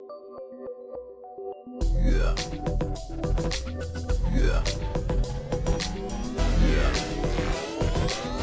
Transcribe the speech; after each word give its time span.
Yeah. 0.00 0.08
Yeah. 4.32 4.62
Yeah. 6.62 8.37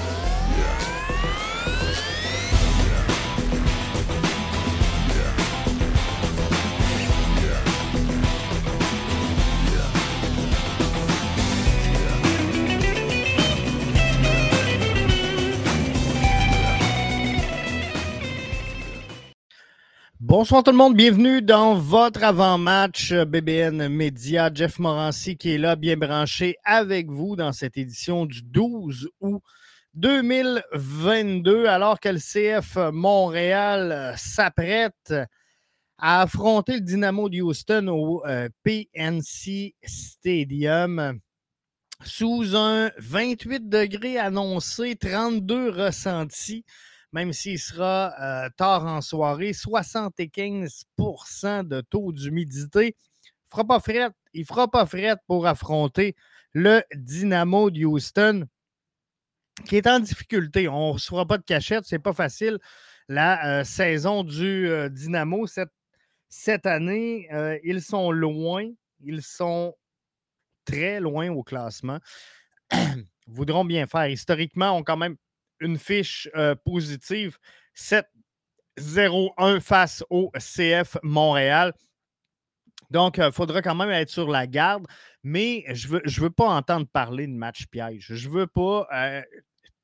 Bonsoir 20.38 20.63
tout 20.63 20.71
le 20.71 20.75
monde, 20.75 20.98
bienvenue 20.98 21.41
dans 21.41 21.75
votre 21.75 22.21
avant-match 22.21 23.13
euh, 23.13 23.23
BBN 23.23 23.88
Média. 23.88 24.52
Jeff 24.53 24.80
Morancy 24.80 25.38
qui 25.38 25.52
est 25.52 25.57
là, 25.57 25.77
bien 25.77 25.95
branché 25.95 26.57
avec 26.66 27.09
vous 27.09 27.38
dans 27.38 27.53
cette 27.53 27.77
édition 27.77 28.26
du 28.26 28.41
12 28.41 29.12
août 29.21 29.41
2022, 29.93 31.67
alors 31.67 32.02
que 32.02 32.09
le 32.09 32.20
CF 32.20 32.76
Montréal 32.91 33.93
euh, 33.93 34.13
s'apprête 34.17 35.13
à 35.98 36.23
affronter 36.23 36.73
le 36.73 36.81
Dynamo 36.81 37.29
de 37.29 37.90
au 37.90 38.21
euh, 38.26 38.49
PNC 38.63 39.73
Stadium 39.85 41.17
sous 42.04 42.57
un 42.57 42.91
28 42.98 43.70
degrés 43.70 44.17
annoncé, 44.17 44.98
32 44.98 45.70
ressentis 45.70 46.65
même 47.15 47.31
s'il 47.31 47.57
sera 47.57 48.13
euh, 48.19 48.49
tard 48.57 48.85
en 48.85 48.99
soirée, 48.99 49.51
75% 49.51 51.65
de 51.65 51.79
taux 51.79 52.11
d'humidité. 52.11 52.98
Il 53.45 53.49
fera, 53.49 53.79
fera 53.79 54.70
pas 54.70 54.85
fret 54.85 55.15
pour 55.25 55.48
affronter 55.48 56.17
le 56.51 56.84
Dynamo 56.93 57.71
de 57.71 57.85
Houston, 57.85 58.45
qui 59.65 59.77
est 59.77 59.87
en 59.87 60.01
difficulté. 60.01 60.67
On 60.67 60.95
ne 60.95 60.99
fera 60.99 61.25
pas 61.25 61.37
de 61.37 61.43
cachette, 61.43 61.85
c'est 61.85 61.99
pas 61.99 62.12
facile. 62.12 62.59
La 63.07 63.62
euh, 63.62 63.63
saison 63.63 64.25
du 64.25 64.68
euh, 64.68 64.90
Dynamo 64.90 65.47
cette, 65.47 65.72
cette 66.28 66.66
année, 66.66 67.30
ils 67.64 67.81
sont 67.81 68.12
loin. 68.12 68.70
Ils 69.00 69.22
sont 69.22 69.73
très 70.66 71.00
loin 71.00 71.30
au 71.30 71.44
classement. 71.44 72.00
voudront 73.28 73.64
bien 73.64 73.88
faire. 73.88 74.09
Historiquement, 74.09 74.78
ont 74.78 74.84
quand 74.84 74.97
même 74.97 75.16
une 75.59 75.78
fiche 75.78 76.30
euh, 76.36 76.56
positive 76.56 77.38
7-0-1 77.75 79.59
face 79.59 80.03
au 80.09 80.31
CF 80.38 80.97
Montréal. 81.03 81.73
Donc, 82.92 83.17
il 83.17 83.23
euh, 83.23 83.31
faudra 83.31 83.62
quand 83.62 83.75
même 83.75 83.89
être 83.89 84.09
sur 84.09 84.30
la 84.30 84.47
garde, 84.47 84.86
mais 85.23 85.64
je 85.73 85.88
ne 85.95 86.20
veux, 86.20 86.30
pas 86.30 86.47
entendre 86.47 86.88
parler 86.88 87.28
de 87.28 87.34
match 87.34 87.66
piège. 87.67 88.08
Je 88.14 88.28
ne 88.28 88.34
veux 88.34 88.47
pas 88.47 88.88
euh, 88.94 89.22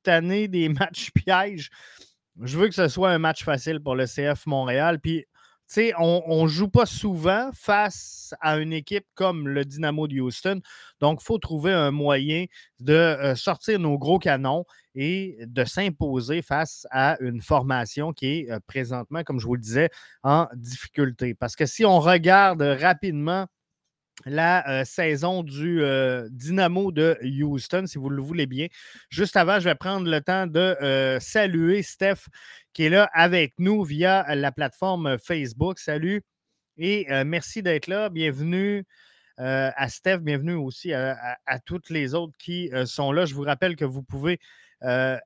tanner 0.02 0.48
des 0.48 0.68
matchs 0.68 1.10
pièges. 1.12 1.70
Je 2.40 2.56
veux 2.56 2.68
que 2.68 2.74
ce 2.74 2.88
soit 2.88 3.10
un 3.10 3.18
match 3.18 3.44
facile 3.44 3.80
pour 3.80 3.94
le 3.94 4.06
CF 4.06 4.46
Montréal. 4.46 5.00
Puis, 5.00 5.26
on 5.98 6.42
ne 6.42 6.48
joue 6.48 6.68
pas 6.68 6.86
souvent 6.86 7.50
face 7.54 8.34
à 8.40 8.58
une 8.58 8.72
équipe 8.72 9.06
comme 9.14 9.48
le 9.48 9.64
Dynamo 9.64 10.06
de 10.08 10.20
Houston. 10.20 10.60
Donc, 11.00 11.20
il 11.22 11.24
faut 11.24 11.38
trouver 11.38 11.72
un 11.72 11.90
moyen 11.90 12.46
de 12.80 12.92
euh, 12.92 13.34
sortir 13.34 13.78
nos 13.78 13.98
gros 13.98 14.18
canons 14.18 14.64
et 14.94 15.38
de 15.46 15.64
s'imposer 15.64 16.42
face 16.42 16.86
à 16.90 17.16
une 17.20 17.40
formation 17.40 18.12
qui 18.12 18.26
est 18.26 18.50
euh, 18.50 18.58
présentement, 18.66 19.22
comme 19.22 19.38
je 19.38 19.46
vous 19.46 19.54
le 19.54 19.60
disais, 19.60 19.90
en 20.22 20.46
difficulté. 20.54 21.34
Parce 21.34 21.56
que 21.56 21.66
si 21.66 21.84
on 21.84 22.00
regarde 22.00 22.62
rapidement 22.62 23.46
la 24.24 24.68
euh, 24.68 24.84
saison 24.84 25.42
du 25.42 25.82
Dynamo 26.30 26.92
de 26.92 27.18
Houston, 27.22 27.84
si 27.86 27.98
vous 27.98 28.10
le 28.10 28.22
voulez 28.22 28.46
bien. 28.46 28.66
Juste 29.10 29.36
avant, 29.36 29.58
je 29.58 29.64
vais 29.64 29.74
prendre 29.74 30.08
le 30.08 30.20
temps 30.20 30.46
de 30.46 31.18
saluer 31.20 31.82
Steph 31.82 32.28
qui 32.72 32.84
est 32.84 32.88
là 32.88 33.10
avec 33.12 33.54
nous 33.58 33.84
via 33.84 34.34
la 34.34 34.52
plateforme 34.52 35.18
Facebook. 35.18 35.78
Salut 35.78 36.22
et 36.78 37.10
euh, 37.10 37.24
merci 37.24 37.62
d'être 37.62 37.86
là. 37.86 38.08
Bienvenue 38.08 38.84
euh, 39.40 39.70
à 39.76 39.88
Steph, 39.88 40.18
bienvenue 40.18 40.54
aussi 40.54 40.92
à, 40.92 41.36
toutes 41.64 41.90
les 41.90 42.14
autres 42.14 42.36
qui 42.38 42.70
euh, 42.72 42.86
sont 42.86 43.12
là. 43.12 43.24
Je 43.24 43.34
vous 43.34 43.42
rappelle 43.42 43.76
que 43.76 43.84
vous 43.84 44.02
pouvez 44.02 44.38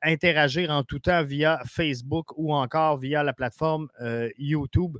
interagir 0.02 0.70
en 0.70 0.82
tout 0.82 0.98
temps 0.98 1.24
via 1.24 1.62
Facebook 1.64 2.26
ou 2.36 2.52
encore 2.54 2.98
via 2.98 3.22
la 3.22 3.32
plateforme 3.32 3.88
YouTube. 4.36 4.98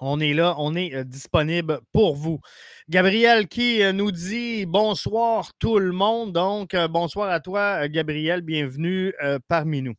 On 0.00 0.20
est 0.20 0.34
là, 0.34 0.54
on 0.58 0.74
est 0.74 1.04
disponible 1.04 1.80
pour 1.92 2.14
vous. 2.14 2.40
Gabriel 2.88 3.48
qui 3.48 3.80
nous 3.92 4.12
dit 4.12 4.64
bonsoir 4.66 5.52
tout 5.58 5.78
le 5.78 5.92
monde. 5.92 6.32
Donc, 6.32 6.76
bonsoir 6.90 7.30
à 7.30 7.40
toi, 7.40 7.88
Gabriel. 7.88 8.42
Bienvenue 8.42 9.12
parmi 9.48 9.82
nous. 9.82 9.94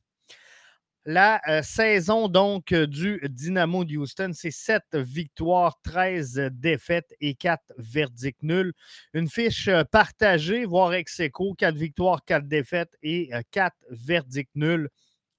La 1.11 1.41
euh, 1.47 1.63
saison 1.63 2.27
donc 2.27 2.71
euh, 2.71 2.85
du 2.85 3.19
Dynamo 3.23 3.83
de 3.83 3.97
Houston, 3.97 4.29
c'est 4.33 4.51
7 4.51 4.83
victoires, 4.93 5.79
13 5.81 6.49
défaites 6.51 7.15
et 7.19 7.33
4 7.33 7.73
verdicts 7.77 8.43
nuls. 8.43 8.73
Une 9.15 9.27
fiche 9.27 9.69
euh, 9.69 9.83
partagée, 9.85 10.65
voire 10.65 10.93
ex 10.93 11.19
aequo, 11.21 11.55
4 11.57 11.75
victoires, 11.75 12.23
4 12.25 12.47
défaites 12.47 12.95
et 13.01 13.31
4 13.49 13.75
verdicts 13.89 14.53
nuls 14.53 14.89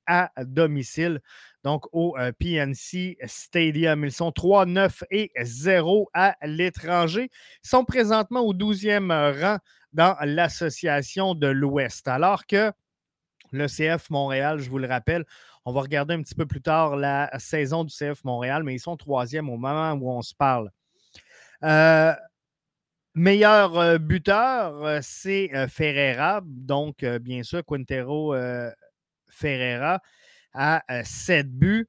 à 0.06 0.32
domicile. 0.44 1.20
Donc 1.62 1.87
au 1.93 2.16
PNC 2.38 3.19
Stadium. 3.26 4.04
Ils 4.04 4.12
sont 4.12 4.32
3, 4.32 4.66
9 4.66 5.04
et 5.10 5.31
0 5.43 6.09
à 6.15 6.37
l'étranger. 6.43 7.31
Ils 7.65 7.69
sont 7.69 7.84
présentement 7.84 8.41
au 8.41 8.54
12e 8.54 9.41
rang 9.41 9.59
dans 9.93 10.16
l'association 10.22 11.34
de 11.34 11.49
l'Ouest. 11.49 12.09
Alors 12.09 12.47
que 12.47 12.72
le 13.53 13.66
CF 13.66 14.10
Montréal, 14.10 14.60
je 14.60 14.70
vous 14.70 14.78
le 14.78 14.87
rappelle, 14.87 15.25
on 15.65 15.72
va 15.72 15.81
regarder 15.82 16.15
un 16.15 16.22
petit 16.22 16.34
peu 16.34 16.47
plus 16.47 16.62
tard 16.62 16.97
la 16.97 17.31
saison 17.38 17.84
du 17.84 17.94
CF 17.94 18.25
Montréal, 18.25 18.62
mais 18.62 18.75
ils 18.75 18.81
sont 18.81 18.97
troisième 18.97 19.50
au 19.50 19.56
moment 19.56 19.93
où 19.93 20.10
on 20.10 20.22
se 20.22 20.34
parle. 20.34 20.70
Euh, 21.62 22.15
meilleur 23.15 23.78
euh, 23.78 23.99
buteur, 23.99 24.84
euh, 24.84 24.99
c'est 25.03 25.50
Ferreira. 25.69 26.41
Donc, 26.44 27.04
bien 27.04 27.43
sûr, 27.43 27.62
Quintero 27.65 28.34
Ferreira 29.28 30.00
a 30.55 30.83
7 31.05 31.50
buts. 31.50 31.88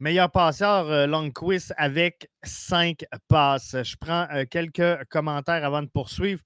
Meilleur 0.00 0.30
passeur, 0.30 1.06
Longquist 1.06 1.72
avec 1.76 2.28
5 2.42 3.04
passes. 3.28 3.76
Je 3.82 3.96
prends 3.96 4.26
quelques 4.50 5.04
commentaires 5.08 5.64
avant 5.64 5.82
de 5.82 5.88
poursuivre. 5.88 6.42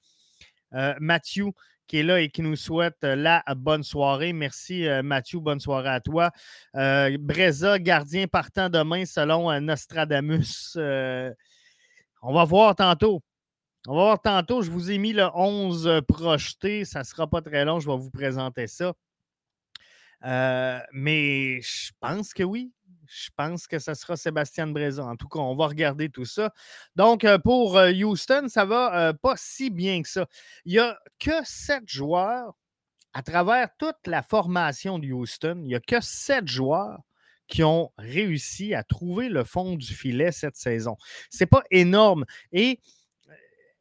Mathieu 1.01 1.53
qui 1.89 1.99
est 1.99 2.03
là 2.03 2.21
et 2.21 2.29
qui 2.29 2.43
nous 2.43 2.55
souhaite 2.55 2.99
euh, 3.03 3.17
la 3.17 3.43
bonne 3.57 3.83
soirée. 3.83 4.33
Merci, 4.33 4.87
euh, 4.87 5.03
Mathieu. 5.03 5.41
Bonne 5.41 5.59
soirée 5.59 5.89
à 5.89 6.01
toi. 6.01 6.31
Euh, 6.77 7.17
Breza, 7.19 7.79
gardien 7.79 8.29
partant 8.29 8.69
demain 8.69 9.07
selon 9.07 9.59
Nostradamus. 9.61 10.77
on 10.77 12.33
va 12.33 12.45
voir 12.45 12.77
tantôt. 12.77 13.23
On 13.87 13.97
va 13.97 14.03
voir 14.03 14.23
tantôt. 14.23 14.63
Je 14.63 14.71
vous 14.71 14.91
ai 14.91 14.99
mis 14.99 15.15
le 15.15 15.29
11 15.35 16.03
projeté. 16.07 16.85
Ça 16.85 17.01
ne 17.01 17.05
sera 17.05 17.27
pas 17.27 17.41
très 17.41 17.65
long. 17.65 17.81
Je 17.81 17.89
vais 17.89 17.97
vous 17.97 18.11
présenter 18.11 18.67
ça. 18.67 18.93
Mais 20.23 21.61
je 21.61 21.93
pense 22.01 22.33
que 22.33 22.43
oui. 22.43 22.73
Je 23.09 23.31
pense 23.37 23.67
que 23.67 23.79
ce 23.79 23.95
sera 23.95 24.17
Sébastien 24.17 24.67
Breza. 24.67 25.05
En 25.05 25.17
tout 25.17 25.29
cas, 25.29 25.39
on 25.39 25.57
va 25.57 25.67
regarder 25.67 26.11
tout 26.11 26.27
ça. 26.27 26.53
Donc, 26.95 27.25
euh, 27.25 27.39
pour 27.39 27.79
euh, 27.79 27.91
Houston, 27.91 28.47
ça 28.49 28.67
va 28.67 29.09
euh, 29.09 29.13
pas 29.15 29.35
si 29.37 29.71
bien 29.71 30.03
que 30.03 30.09
ça. 30.09 30.27
Il 30.67 30.73
n'y 30.73 30.79
a 30.79 30.99
que 31.19 31.43
sept 31.45 31.89
joueurs 31.89 32.55
à 33.15 33.23
travers 33.23 33.69
toute 33.79 34.07
la 34.07 34.23
formation 34.23 34.99
de 34.99 35.11
Houston. 35.11 35.61
Il 35.63 35.69
n'y 35.69 35.75
a 35.75 35.81
que 35.81 36.01
sept 36.03 36.47
joueurs 36.47 37.01
qui 37.47 37.65
ont 37.65 37.93
réussi 37.97 38.75
à 38.75 38.85
trouver 38.85 39.31
le 39.31 39.43
fond 39.43 39.75
du 39.77 39.95
filet 39.95 40.31
cette 40.31 40.57
saison. 40.57 40.99
Ce 41.31 41.43
n'est 41.43 41.47
pas 41.47 41.63
énorme. 41.71 42.27
Et 42.53 42.81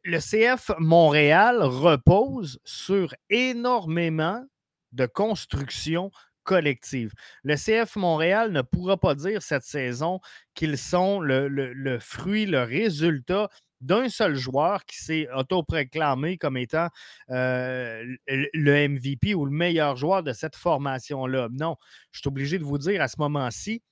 le 0.04 0.20
CF 0.20 0.72
Montréal 0.80 1.62
repose 1.64 2.62
sur 2.64 3.14
énormément 3.30 4.42
de 4.94 5.06
construction 5.06 6.12
collective. 6.48 7.12
Le 7.44 7.56
CF 7.56 7.98
Montréal 7.98 8.54
ne 8.54 8.62
pourra 8.62 8.98
pas 8.98 9.14
dire 9.16 9.44
cette 9.44 9.64
saison 9.64 10.22
qu'ils 10.56 10.78
sont 10.78 11.20
le, 11.20 12.00
fruit, 12.00 12.46
le 12.46 12.64
résultat 12.64 13.50
d'un 13.82 14.08
seul 14.10 14.36
joueur 14.36 14.86
qui 14.86 14.98
s'est 14.98 15.28
autoproclamé 15.36 16.38
comme 16.38 16.58
étant 16.58 16.88
euh, 17.30 18.02
le 18.28 18.88
MVP 18.88 19.36
ou 19.36 19.46
le 19.46 19.52
meilleur 19.52 19.98
joueur 19.98 20.24
de 20.24 20.32
cette 20.32 20.56
formation-là. 20.56 21.50
Non, 21.52 21.76
je 22.12 22.22
suis 22.22 22.28
obligé 22.30 22.58
de 22.58 22.64
vous 22.64 22.78
dire 22.78 23.02
à 23.02 23.10
ce 23.10 23.18
moment-ci, 23.20 23.84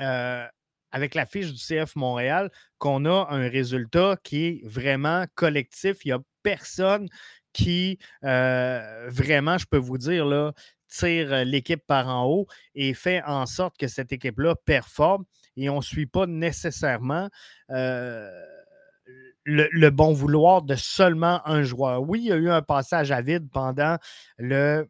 euh, 0.00 0.46
avec 0.90 1.14
la 1.14 1.26
fiche 1.26 1.52
du 1.52 1.58
CF 1.58 1.94
Montréal, 1.96 2.50
qu'on 2.78 3.04
a 3.04 3.26
un 3.28 3.46
résultat 3.48 4.16
qui 4.24 4.46
est 4.46 4.60
vraiment 4.66 5.26
collectif. 5.34 5.98
Il 6.04 6.08
n'y 6.08 6.12
a 6.12 6.20
personne 6.42 7.08
qui, 7.52 7.98
euh, 8.24 9.08
vraiment, 9.08 9.58
je 9.58 9.66
peux 9.66 9.78
vous 9.78 9.98
dire, 9.98 10.24
là, 10.26 10.52
tire 10.88 11.44
l'équipe 11.44 11.86
par 11.86 12.08
en 12.08 12.26
haut 12.26 12.46
et 12.74 12.94
fait 12.94 13.22
en 13.24 13.46
sorte 13.46 13.76
que 13.78 13.88
cette 13.88 14.12
équipe-là 14.12 14.54
performe 14.64 15.24
et 15.56 15.68
on 15.68 15.76
ne 15.76 15.82
suit 15.82 16.06
pas 16.06 16.26
nécessairement 16.26 17.28
le, 19.48 19.90
bon 19.90 20.12
vouloir 20.12 20.62
de 20.62 20.74
seulement 20.74 21.40
un 21.46 21.62
joueur. 21.62 22.02
Oui, 22.02 22.20
il 22.20 22.26
y 22.26 22.32
a 22.32 22.36
eu 22.36 22.50
un 22.50 22.62
passage 22.62 23.10
à 23.10 23.22
vide 23.22 23.48
pendant 23.50 23.96
le, 24.38 24.88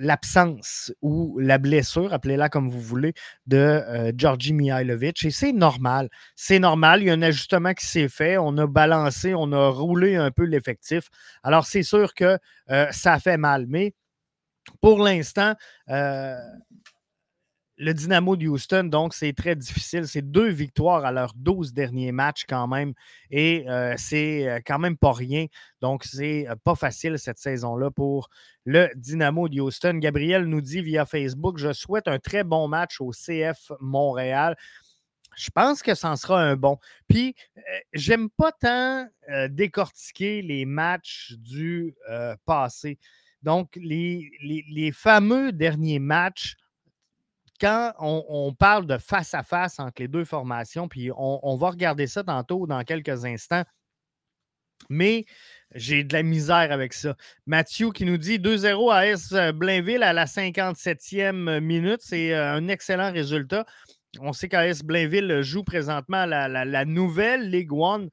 l'absence 0.00 0.92
ou 1.02 1.38
la 1.38 1.58
blessure, 1.58 2.12
appelez-la 2.12 2.48
comme 2.48 2.70
vous 2.70 2.80
voulez, 2.80 3.14
de 3.46 4.12
Georgi 4.16 4.52
Mihailovic. 4.52 5.24
Et 5.24 5.30
c'est 5.30 5.52
normal. 5.52 6.08
C'est 6.36 6.58
normal. 6.58 7.02
Il 7.02 7.06
y 7.06 7.10
a 7.10 7.14
un 7.14 7.22
ajustement 7.22 7.74
qui 7.74 7.86
s'est 7.86 8.08
fait. 8.08 8.38
On 8.38 8.56
a 8.58 8.66
balancé, 8.66 9.34
on 9.34 9.52
a 9.52 9.68
roulé 9.68 10.16
un 10.16 10.30
peu 10.30 10.44
l'effectif. 10.44 11.08
Alors, 11.42 11.66
c'est 11.66 11.82
sûr 11.82 12.14
que 12.14 12.38
euh, 12.70 12.86
ça 12.92 13.18
fait 13.18 13.36
mal. 13.36 13.66
Mais 13.68 13.94
pour 14.80 15.02
l'instant, 15.02 15.54
le 17.80 17.94
Dynamo 17.94 18.36
de 18.36 18.46
Houston, 18.46 18.84
donc, 18.84 19.14
c'est 19.14 19.32
très 19.32 19.56
difficile. 19.56 20.06
C'est 20.06 20.30
deux 20.30 20.50
victoires 20.50 21.06
à 21.06 21.12
leurs 21.12 21.32
12 21.34 21.72
derniers 21.72 22.12
matchs 22.12 22.44
quand 22.46 22.68
même. 22.68 22.92
Et 23.30 23.64
euh, 23.70 23.94
c'est 23.96 24.46
euh, 24.46 24.60
quand 24.64 24.78
même 24.78 24.98
pas 24.98 25.12
rien. 25.12 25.46
Donc, 25.80 26.04
c'est 26.04 26.46
euh, 26.46 26.56
pas 26.62 26.74
facile 26.74 27.18
cette 27.18 27.38
saison-là 27.38 27.90
pour 27.90 28.28
le 28.66 28.90
Dynamo 28.96 29.48
de 29.48 29.62
Houston. 29.62 29.94
Gabriel 29.94 30.44
nous 30.44 30.60
dit 30.60 30.82
via 30.82 31.06
Facebook 31.06 31.56
Je 31.56 31.72
souhaite 31.72 32.06
un 32.06 32.18
très 32.18 32.44
bon 32.44 32.68
match 32.68 33.00
au 33.00 33.12
CF 33.12 33.72
Montréal. 33.80 34.56
Je 35.38 35.48
pense 35.48 35.82
que 35.82 35.94
ça 35.94 36.10
en 36.10 36.16
sera 36.16 36.38
un 36.38 36.56
bon. 36.56 36.76
Puis, 37.08 37.34
j'aime 37.94 38.28
pas 38.28 38.52
tant 38.52 39.06
décortiquer 39.48 40.42
les 40.42 40.66
matchs 40.66 41.32
du 41.38 41.94
passé. 42.44 42.98
Donc, 43.42 43.70
les, 43.76 44.92
fameux 44.92 45.52
derniers 45.52 45.98
matchs 45.98 46.56
quand 47.60 47.92
on, 47.98 48.54
parle 48.54 48.86
de 48.86 48.96
face 48.96 49.34
à 49.34 49.42
face 49.42 49.78
entre 49.78 50.00
les 50.00 50.08
deux 50.08 50.24
formations, 50.24 50.88
puis 50.88 51.10
on, 51.14 51.56
va 51.56 51.70
regarder 51.70 52.06
ça 52.06 52.24
tantôt 52.24 52.66
dans 52.66 52.82
quelques 52.84 53.26
instants, 53.26 53.64
mais 54.88 55.26
j'ai 55.74 56.02
de 56.02 56.12
la 56.14 56.22
misère 56.22 56.72
avec 56.72 56.94
ça. 56.94 57.16
Mathieu 57.46 57.90
qui 57.92 58.06
nous 58.06 58.16
dit 58.16 58.38
2-0 58.38 58.92
à 58.92 59.06
S 59.06 59.34
Blainville 59.54 60.02
à 60.02 60.14
la 60.14 60.24
57e 60.24 61.60
minute. 61.60 62.00
C'est 62.00 62.32
euh, 62.32 62.54
un 62.54 62.66
excellent 62.68 63.12
résultat. 63.12 63.66
On 64.18 64.32
sait 64.32 64.48
qu'AS 64.48 64.82
Blainville 64.82 65.42
joue 65.42 65.62
présentement 65.62 66.26
la, 66.26 66.84
nouvelle 66.84 67.50
Ligue 67.50 67.72
One 67.72 68.10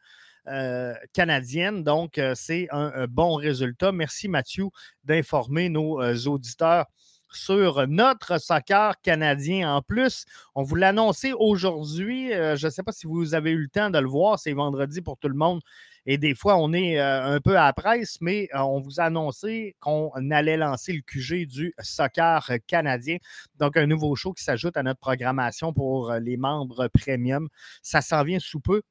euh, 0.48 0.94
canadienne. 1.14 1.84
Donc, 1.84 2.18
euh, 2.18 2.34
c'est 2.36 2.68
un, 2.72 3.06
bon 3.08 3.36
résultat. 3.36 3.92
Merci 3.92 4.28
Mathieu 4.28 4.66
d'informer 5.04 5.70
nos 5.70 6.02
auditeurs 6.28 6.86
sur 7.32 7.88
notre 7.88 8.40
soccer 8.40 9.00
canadien. 9.02 9.76
En 9.76 9.82
plus, 9.82 10.26
on 10.56 10.64
vous 10.64 10.76
l'a 10.76 10.90
annoncé 10.90 11.34
aujourd'hui. 11.34 12.34
Euh, 12.34 12.56
je 12.56 12.68
ne 12.68 12.72
sais 12.72 12.84
pas 12.84 12.92
si 12.92 13.08
vous 13.08 13.34
avez 13.34 13.52
eu 13.52 13.62
le 13.64 13.68
temps 13.68 13.90
de 13.90 14.00
le 14.00 14.08
voir. 14.08 14.40
C'est 14.40 14.54
vendredi 14.54 15.02
pour 15.02 15.18
tout 15.18 15.30
le 15.30 15.36
monde. 15.36 15.62
Et 16.06 16.18
des 16.18 16.36
fois, 16.36 16.58
on 16.58 16.72
est 16.72 17.00
euh, 17.00 17.36
un 17.36 17.42
peu 17.42 17.58
à 17.58 17.72
presse, 17.74 18.18
mais 18.22 18.48
euh, 18.56 18.60
on 18.60 18.80
vous 18.80 19.00
a 19.00 19.06
annoncé 19.06 19.76
qu'on 19.80 20.12
allait 20.32 20.58
lancer 20.58 20.94
le 20.94 21.02
QG 21.02 21.48
du 21.48 21.74
soccer 21.80 22.50
canadien. 22.66 23.18
Donc, 23.58 23.76
un 23.76 23.88
nouveau 23.88 24.16
show 24.16 24.34
qui 24.34 24.44
s'ajoute 24.44 24.78
à 24.78 24.84
notre 24.84 25.00
programmation 25.00 25.74
pour 25.74 26.14
les 26.14 26.38
membres 26.38 26.88
premium. 26.88 27.50
Ça 27.82 28.02
s'en 28.02 28.24
vient 28.24 28.40
sous 28.40 28.62
peu. 28.62 28.82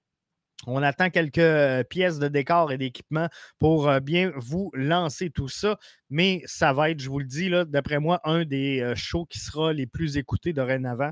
On 0.67 0.82
attend 0.82 1.11
quelques 1.11 1.38
euh, 1.38 1.85
pièces 1.85 2.19
de 2.19 2.29
décor 2.29 2.73
et 2.73 2.79
d'équipement 2.79 3.29
pour 3.58 3.88
euh, 3.88 4.00
bien 4.00 4.32
vous 4.37 4.70
lancer 4.75 5.31
tout 5.31 5.49
ça. 5.49 5.79
Mais 6.08 6.43
ça 6.47 6.73
va 6.73 6.91
être, 6.91 7.00
je 7.00 7.11
vous 7.11 7.19
le 7.19 7.26
dis, 7.26 7.50
d'après 7.69 7.99
moi, 7.99 8.20
un 8.25 8.44
des 8.44 8.81
euh, 8.81 8.94
shows 8.94 9.26
qui 9.26 9.38
sera 9.38 9.73
les 9.73 9.87
plus 9.87 10.17
écoutés 10.17 10.53
dorénavant 10.53 11.11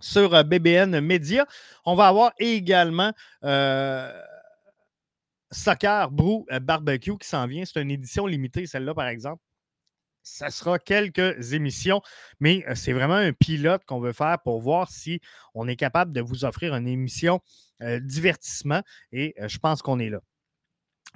sur 0.00 0.44
BBN 0.44 1.00
Media. 1.00 1.46
On 1.84 1.94
va 1.94 2.08
avoir 2.08 2.32
également 2.38 3.12
Soccer 5.50 6.10
Brew 6.10 6.44
Barbecue 6.60 7.16
qui 7.16 7.26
s'en 7.26 7.46
vient. 7.46 7.64
C'est 7.64 7.80
une 7.80 7.90
édition 7.90 8.26
limitée, 8.26 8.66
celle-là, 8.66 8.92
par 8.92 9.08
exemple. 9.08 9.42
Ça 10.28 10.50
sera 10.50 10.80
quelques 10.80 11.52
émissions, 11.52 12.02
mais 12.40 12.64
c'est 12.74 12.92
vraiment 12.92 13.14
un 13.14 13.32
pilote 13.32 13.84
qu'on 13.86 14.00
veut 14.00 14.12
faire 14.12 14.38
pour 14.42 14.60
voir 14.60 14.90
si 14.90 15.20
on 15.54 15.68
est 15.68 15.76
capable 15.76 16.12
de 16.12 16.20
vous 16.20 16.44
offrir 16.44 16.74
une 16.74 16.88
émission 16.88 17.40
divertissement 18.00 18.82
et 19.12 19.34
je 19.46 19.58
pense 19.58 19.82
qu'on 19.82 20.00
est 20.00 20.10
là. 20.10 20.20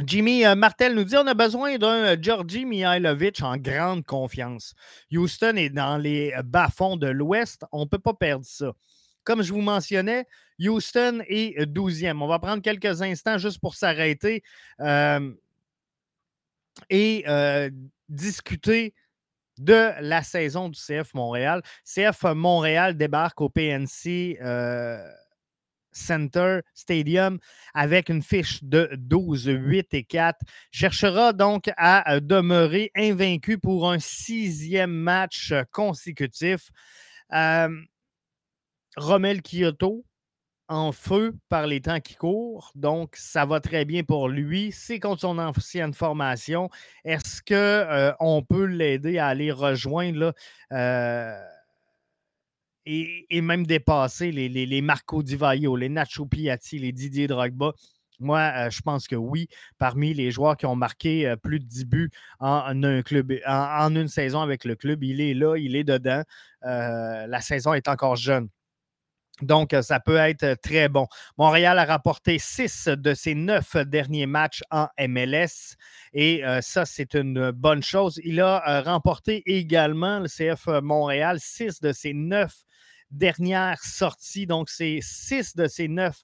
Jimmy 0.06 0.46
euh, 0.46 0.54
Martel 0.54 0.94
nous 0.94 1.04
dit 1.04 1.16
on 1.16 1.26
a 1.26 1.34
besoin 1.34 1.76
d'un 1.76 2.20
Georgi 2.20 2.64
Mihailovic 2.64 3.42
en 3.42 3.56
grande 3.56 4.04
confiance. 4.04 4.74
Houston 5.12 5.56
est 5.56 5.70
dans 5.70 5.98
les 5.98 6.32
bas-fonds 6.44 6.96
de 6.96 7.08
l'Ouest. 7.08 7.64
On 7.72 7.80
ne 7.80 7.88
peut 7.88 7.98
pas 7.98 8.14
perdre 8.14 8.44
ça. 8.44 8.72
Comme 9.24 9.42
je 9.42 9.52
vous 9.52 9.60
mentionnais, 9.60 10.26
Houston 10.58 11.22
est 11.28 11.66
12e. 11.66 12.22
On 12.22 12.28
va 12.28 12.38
prendre 12.38 12.62
quelques 12.62 13.02
instants 13.02 13.36
juste 13.36 13.60
pour 13.60 13.74
s'arrêter 13.74 14.42
et 16.88 17.24
discuter 18.08 18.94
de 19.60 19.92
la 20.00 20.22
saison 20.22 20.68
du 20.68 20.78
CF 20.78 21.14
Montréal. 21.14 21.62
CF 21.84 22.24
Montréal 22.34 22.96
débarque 22.96 23.40
au 23.40 23.48
PNC 23.48 24.38
Center 25.92 26.60
Stadium 26.74 27.38
avec 27.74 28.08
une 28.08 28.22
fiche 28.22 28.62
de 28.62 28.90
12, 28.96 29.46
8 29.46 29.94
et 29.94 30.04
4. 30.04 30.38
Cherchera 30.70 31.32
donc 31.32 31.70
à 31.76 32.14
euh, 32.14 32.20
demeurer 32.20 32.90
invaincu 32.96 33.58
pour 33.58 33.90
un 33.90 33.98
sixième 33.98 34.92
match 34.92 35.52
euh, 35.52 35.62
consécutif. 35.72 36.70
Euh, 37.32 37.68
Romel 38.96 39.42
Kyoto 39.42 40.04
en 40.70 40.92
feu 40.92 41.36
par 41.48 41.66
les 41.66 41.80
temps 41.82 42.00
qui 42.00 42.14
courent, 42.14 42.70
donc 42.76 43.16
ça 43.16 43.44
va 43.44 43.60
très 43.60 43.84
bien 43.84 44.04
pour 44.04 44.28
lui. 44.28 44.70
C'est 44.72 45.00
contre 45.00 45.20
son 45.20 45.38
ancienne 45.38 45.92
formation. 45.92 46.70
Est-ce 47.04 47.42
qu'on 47.42 48.42
peut 48.44 48.64
l'aider 48.64 49.18
à 49.18 49.26
aller 49.26 49.50
rejoindre 49.50 50.32
là, 50.70 51.42
et, 52.86 53.40
même 53.40 53.66
dépasser 53.66 54.30
les, 54.32 54.48
les, 54.48 54.80
Marco 54.80 55.22
Di 55.22 55.36
Vaio, 55.36 55.76
les 55.76 55.88
Nacho 55.88 56.26
Piatti, 56.26 56.78
les 56.78 56.92
Didier 56.92 57.26
Drogba? 57.26 57.72
Moi, 58.20 58.38
euh, 58.38 58.70
je 58.70 58.82
pense 58.82 59.08
que 59.08 59.16
oui, 59.16 59.48
parmi 59.78 60.12
les 60.14 60.30
joueurs 60.30 60.56
qui 60.56 60.66
ont 60.66 60.76
marqué 60.76 61.26
euh, 61.26 61.36
plus 61.36 61.58
de 61.58 61.64
10 61.64 61.86
buts 61.86 62.10
en, 62.38 62.74
une 62.74 64.08
saison 64.08 64.40
avec 64.40 64.64
le 64.64 64.76
club, 64.76 65.02
il 65.02 65.20
est 65.20 65.34
là, 65.34 65.56
il 65.56 65.74
est 65.74 65.84
dedans. 65.84 66.22
Euh, 66.64 67.26
la 67.26 67.40
saison 67.40 67.72
est 67.72 67.88
encore 67.88 68.16
jeune. 68.16 68.48
Donc, 69.42 69.74
ça 69.82 70.00
peut 70.00 70.16
être 70.16 70.54
très 70.62 70.88
bon. 70.88 71.06
Montréal 71.38 71.78
a 71.78 71.84
rapporté 71.84 72.38
six 72.38 72.88
de 72.88 73.14
ses 73.14 73.34
neuf 73.34 73.76
derniers 73.76 74.26
matchs 74.26 74.62
en 74.70 74.88
MLS 74.98 75.76
et 76.12 76.42
ça, 76.60 76.84
c'est 76.84 77.14
une 77.14 77.50
bonne 77.50 77.82
chose. 77.82 78.20
Il 78.24 78.40
a 78.40 78.82
remporté 78.82 79.42
également 79.46 80.20
le 80.20 80.28
CF 80.28 80.66
Montréal 80.82 81.38
six 81.40 81.80
de 81.80 81.92
ses 81.92 82.12
neuf 82.12 82.64
dernières 83.10 83.82
sorties. 83.82 84.46
Donc, 84.46 84.68
c'est 84.70 84.98
six 85.02 85.54
de 85.56 85.66
ces 85.66 85.88
neuf 85.88 86.22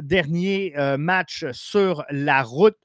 derniers 0.00 0.72
euh, 0.76 0.96
matchs 0.96 1.46
sur 1.52 2.04
la 2.10 2.42
route 2.42 2.78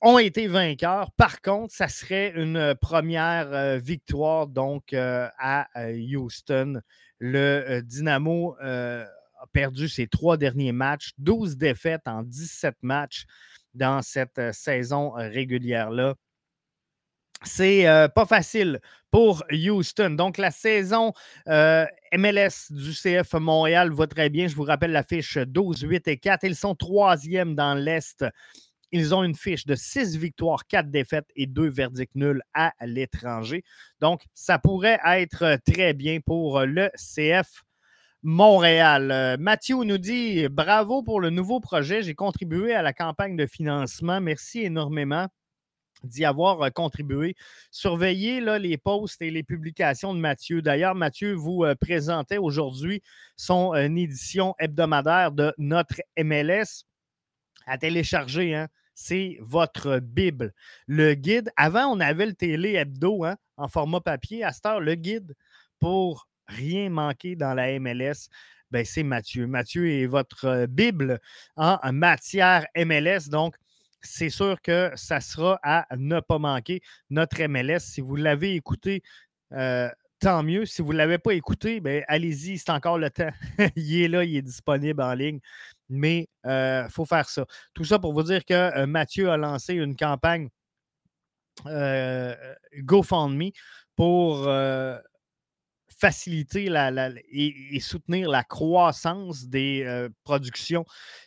ont 0.00 0.18
été 0.18 0.48
vainqueurs. 0.48 1.12
Par 1.12 1.40
contre, 1.40 1.72
ça 1.74 1.88
serait 1.88 2.32
une 2.34 2.74
première 2.80 3.52
euh, 3.52 3.78
victoire 3.78 4.48
donc 4.48 4.92
euh, 4.92 5.28
à 5.38 5.68
Houston. 5.94 6.80
Le 7.24 7.80
Dynamo 7.82 8.56
a 8.60 9.06
perdu 9.52 9.88
ses 9.88 10.08
trois 10.08 10.36
derniers 10.36 10.72
matchs, 10.72 11.12
12 11.18 11.56
défaites 11.56 12.06
en 12.06 12.22
17 12.22 12.74
matchs 12.82 13.26
dans 13.74 14.02
cette 14.02 14.52
saison 14.52 15.12
régulière-là 15.12 16.14
c'est 17.44 17.86
euh, 17.86 18.08
pas 18.08 18.26
facile 18.26 18.80
pour 19.10 19.44
Houston. 19.52 20.10
Donc, 20.10 20.38
la 20.38 20.50
saison 20.50 21.12
euh, 21.48 21.84
MLS 22.16 22.70
du 22.70 22.92
CF 22.92 23.34
Montréal 23.34 23.92
va 23.92 24.06
très 24.06 24.30
bien. 24.30 24.48
Je 24.48 24.54
vous 24.54 24.62
rappelle 24.62 24.92
la 24.92 25.02
fiche 25.02 25.38
12, 25.38 25.82
8 25.82 26.08
et 26.08 26.16
4. 26.18 26.44
Ils 26.44 26.56
sont 26.56 26.74
troisième 26.74 27.54
dans 27.54 27.74
l'Est. 27.74 28.24
Ils 28.92 29.14
ont 29.14 29.24
une 29.24 29.34
fiche 29.34 29.66
de 29.66 29.74
6 29.74 30.16
victoires, 30.16 30.66
4 30.66 30.90
défaites 30.90 31.28
et 31.34 31.46
2 31.46 31.68
verdicts 31.68 32.14
nuls 32.14 32.42
à 32.54 32.72
l'étranger. 32.84 33.64
Donc, 34.00 34.24
ça 34.34 34.58
pourrait 34.58 35.00
être 35.04 35.58
très 35.64 35.94
bien 35.94 36.20
pour 36.20 36.60
le 36.60 36.90
CF 36.94 37.64
Montréal. 38.22 39.10
Euh, 39.10 39.36
Mathieu 39.38 39.82
nous 39.82 39.98
dit 39.98 40.46
bravo 40.48 41.02
pour 41.02 41.20
le 41.20 41.30
nouveau 41.30 41.58
projet. 41.58 42.02
J'ai 42.02 42.14
contribué 42.14 42.72
à 42.72 42.82
la 42.82 42.92
campagne 42.92 43.36
de 43.36 43.46
financement. 43.46 44.20
Merci 44.20 44.60
énormément 44.60 45.26
d'y 46.04 46.24
avoir 46.24 46.62
euh, 46.62 46.70
contribué. 46.70 47.34
Surveillez 47.70 48.40
là, 48.40 48.58
les 48.58 48.78
posts 48.78 49.22
et 49.22 49.30
les 49.30 49.42
publications 49.42 50.14
de 50.14 50.20
Mathieu. 50.20 50.62
D'ailleurs, 50.62 50.94
Mathieu 50.94 51.34
vous 51.34 51.64
euh, 51.64 51.74
présentait 51.74 52.38
aujourd'hui 52.38 53.02
son 53.36 53.74
euh, 53.74 53.84
édition 53.84 54.54
hebdomadaire 54.58 55.32
de 55.32 55.54
notre 55.58 56.02
MLS 56.18 56.84
à 57.66 57.78
télécharger. 57.78 58.54
Hein. 58.54 58.68
C'est 58.94 59.38
votre 59.40 59.98
Bible. 59.98 60.52
Le 60.86 61.14
guide, 61.14 61.50
avant, 61.56 61.86
on 61.86 62.00
avait 62.00 62.26
le 62.26 62.34
télé 62.34 62.74
hebdo 62.74 63.24
hein, 63.24 63.36
en 63.56 63.68
format 63.68 64.00
papier. 64.00 64.44
À 64.44 64.52
cette 64.52 64.66
heure, 64.66 64.80
le 64.80 64.94
guide 64.94 65.34
pour 65.80 66.28
rien 66.46 66.90
manquer 66.90 67.36
dans 67.36 67.54
la 67.54 67.78
MLS, 67.78 68.28
ben, 68.70 68.84
c'est 68.84 69.02
Mathieu. 69.02 69.46
Mathieu 69.46 69.90
est 69.90 70.06
votre 70.06 70.66
Bible 70.66 71.20
en 71.56 71.78
matière 71.92 72.66
MLS. 72.76 73.28
Donc, 73.28 73.56
c'est 74.00 74.30
sûr 74.30 74.60
que 74.62 74.90
ça 74.96 75.20
sera 75.20 75.58
à 75.62 75.86
ne 75.96 76.20
pas 76.20 76.38
manquer 76.38 76.80
notre 77.10 77.42
MLS. 77.46 77.80
Si 77.80 78.00
vous 78.00 78.16
l'avez 78.16 78.54
écouté, 78.54 79.02
euh, 79.52 79.88
tant 80.22 80.42
mieux. 80.44 80.64
Si 80.66 80.82
vous 80.82 80.92
ne 80.92 80.98
l'avez 80.98 81.18
pas 81.18 81.34
écouté, 81.34 81.80
ben, 81.80 82.04
allez-y, 82.06 82.56
c'est 82.56 82.70
encore 82.70 82.96
le 82.96 83.10
temps. 83.10 83.30
il 83.76 84.02
est 84.02 84.08
là, 84.08 84.24
il 84.24 84.36
est 84.36 84.42
disponible 84.42 85.02
en 85.02 85.14
ligne. 85.14 85.40
Mais 85.88 86.28
il 86.44 86.50
euh, 86.50 86.88
faut 86.88 87.04
faire 87.04 87.28
ça. 87.28 87.44
Tout 87.74 87.84
ça 87.84 87.98
pour 87.98 88.12
vous 88.12 88.22
dire 88.22 88.44
que 88.44 88.54
euh, 88.54 88.86
Mathieu 88.86 89.30
a 89.30 89.36
lancé 89.36 89.74
une 89.74 89.96
campagne 89.96 90.48
GoFundMe 92.78 93.50
pour 93.94 94.48
faciliter 96.02 96.68
et, 97.32 97.80
soutenir 97.80 98.28
la 98.28 98.42
croissance 98.42 99.46
des 99.46 99.84
euh, 99.86 100.08
productions 100.24 100.84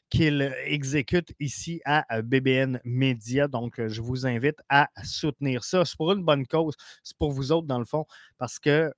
qu'il 0.10 0.54
exécute 0.66 1.34
ici 1.40 1.82
à 1.86 2.04
euh, 2.14 2.22
BBN 2.22 2.82
Media. 2.84 3.48
Donc, 3.48 3.80
euh, 3.80 3.88
je 3.88 4.02
vous 4.02 4.28
invite 4.28 4.58
à 4.68 4.90
soutenir 5.02 5.64
ça. 5.64 5.86
C'est 5.86 5.96
pour 5.96 6.12
une 6.12 6.26
bonne 6.26 6.46
cause. 6.46 6.76
C'est 7.04 7.18
pour 7.18 7.32
vous 7.32 7.54
autres, 7.54 7.68
dans 7.68 7.80
le 7.80 7.86
fond, 7.86 8.06
parce 8.38 8.60
que 8.60 8.92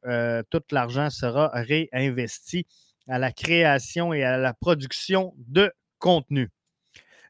tout 0.50 0.62
l'argent 0.72 1.12
sera 1.12 1.52
réinvesti 1.54 2.66
à 3.08 3.20
la 3.20 3.32
création 3.32 4.14
et 4.14 4.24
à 4.24 4.38
la 4.38 4.54
production 4.54 5.34
de 5.38 5.72
contenu. 6.00 6.50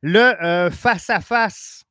Le 0.01 0.69
face 0.69 1.09
à 1.09 1.19
-face 1.19 1.83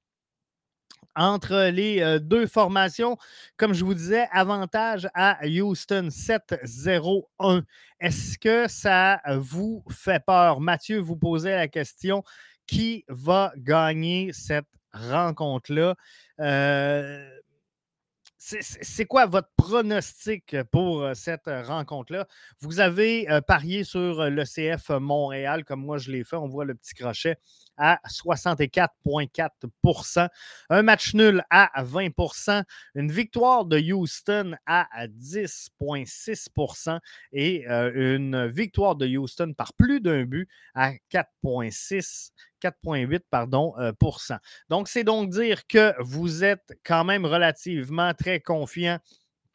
entre 1.17 1.71
les 1.71 2.01
euh, 2.01 2.19
deux 2.19 2.47
formations. 2.47 3.17
Comme 3.57 3.73
je 3.73 3.85
vous 3.85 3.95
disais, 3.95 4.29
avantage 4.31 5.09
à 5.15 5.39
Houston 5.45 6.09
7-0-1. 6.11 7.63
Est-ce 7.99 8.39
que 8.39 8.69
ça 8.69 9.21
vous 9.39 9.83
fait 9.91 10.23
peur? 10.25 10.61
Mathieu 10.61 10.99
vous 11.01 11.17
posait 11.17 11.57
la 11.57 11.69
question 11.69 12.23
qui 12.67 13.05
va 13.09 13.53
gagner 13.57 14.33
cette 14.33 14.67
rencontre-là? 14.93 15.95
Euh, 16.41 17.29
c'est 18.49 19.07
quoi 19.07 19.27
votre 19.27 19.51
pronostic 19.57 20.55
pour 20.71 21.05
cette 21.15 21.49
rencontre-là? 21.49 22.29
Vous 22.61 22.79
avez 22.79 23.27
parié 23.49 23.83
sur 23.83 24.31
le 24.31 24.45
CF 24.45 24.91
Montréal, 24.91 25.65
comme 25.65 25.85
moi 25.85 25.99
je 25.99 26.13
l'ai 26.13 26.23
fait. 26.23 26.37
On 26.37 26.47
voit 26.47 26.65
le 26.65 26.77
petit 26.77 26.95
crochet 26.95 27.39
à 27.77 27.99
64,4% 28.09 30.29
Un 30.71 30.83
match 30.83 31.13
nul 31.15 31.43
à 31.51 31.83
20% 31.83 32.63
Une 32.95 33.11
victoire 33.11 33.65
de 33.65 33.81
Houston 33.81 34.55
à 34.65 34.87
10,6% 35.09 37.01
et 37.33 37.67
une 37.67 38.47
victoire 38.47 38.95
de 38.95 39.09
Houston 39.09 39.55
par 39.55 39.73
plus 39.75 40.01
d'un 40.01 40.23
but 40.23 40.49
à 40.75 40.93
4,6 41.11 42.31
4,8 42.63 43.21
pardon, 43.31 43.75
euh, 43.79 43.93
Donc, 44.69 44.89
c'est 44.89 45.05
donc 45.05 45.31
dire 45.31 45.67
que 45.67 45.95
vous 46.01 46.45
êtes 46.45 46.79
quand 46.85 47.05
même 47.05 47.25
relativement 47.27 48.15
très 48.15 48.41
confiant 48.41 48.99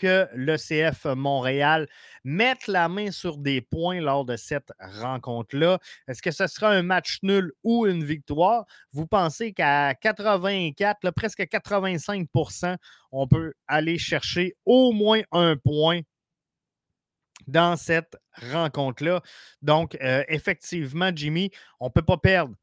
que 0.01 0.27
le 0.33 0.57
CF 0.57 1.05
Montréal 1.05 1.87
mette 2.23 2.65
la 2.65 2.89
main 2.89 3.11
sur 3.11 3.37
des 3.37 3.61
points 3.61 4.01
lors 4.01 4.25
de 4.25 4.35
cette 4.35 4.71
rencontre-là. 4.79 5.77
Est-ce 6.07 6.23
que 6.23 6.31
ce 6.31 6.47
sera 6.47 6.71
un 6.71 6.81
match 6.81 7.19
nul 7.21 7.51
ou 7.63 7.85
une 7.85 8.03
victoire? 8.03 8.65
Vous 8.93 9.05
pensez 9.05 9.53
qu'à 9.53 9.93
84, 9.93 11.11
presque 11.11 11.41
85% 11.41 12.77
on 13.11 13.27
peut 13.27 13.53
aller 13.67 13.99
chercher 13.99 14.55
au 14.65 14.91
moins 14.91 15.21
un 15.31 15.55
point 15.55 16.01
dans 17.47 17.75
cette 17.75 18.17
rencontre-là. 18.51 19.21
Donc, 19.61 19.97
euh, 20.01 20.23
effectivement, 20.27 21.11
Jimmy, 21.13 21.51
on 21.79 21.87
ne 21.87 21.91
peut 21.91 22.01
pas 22.01 22.17
perdre. 22.17 22.55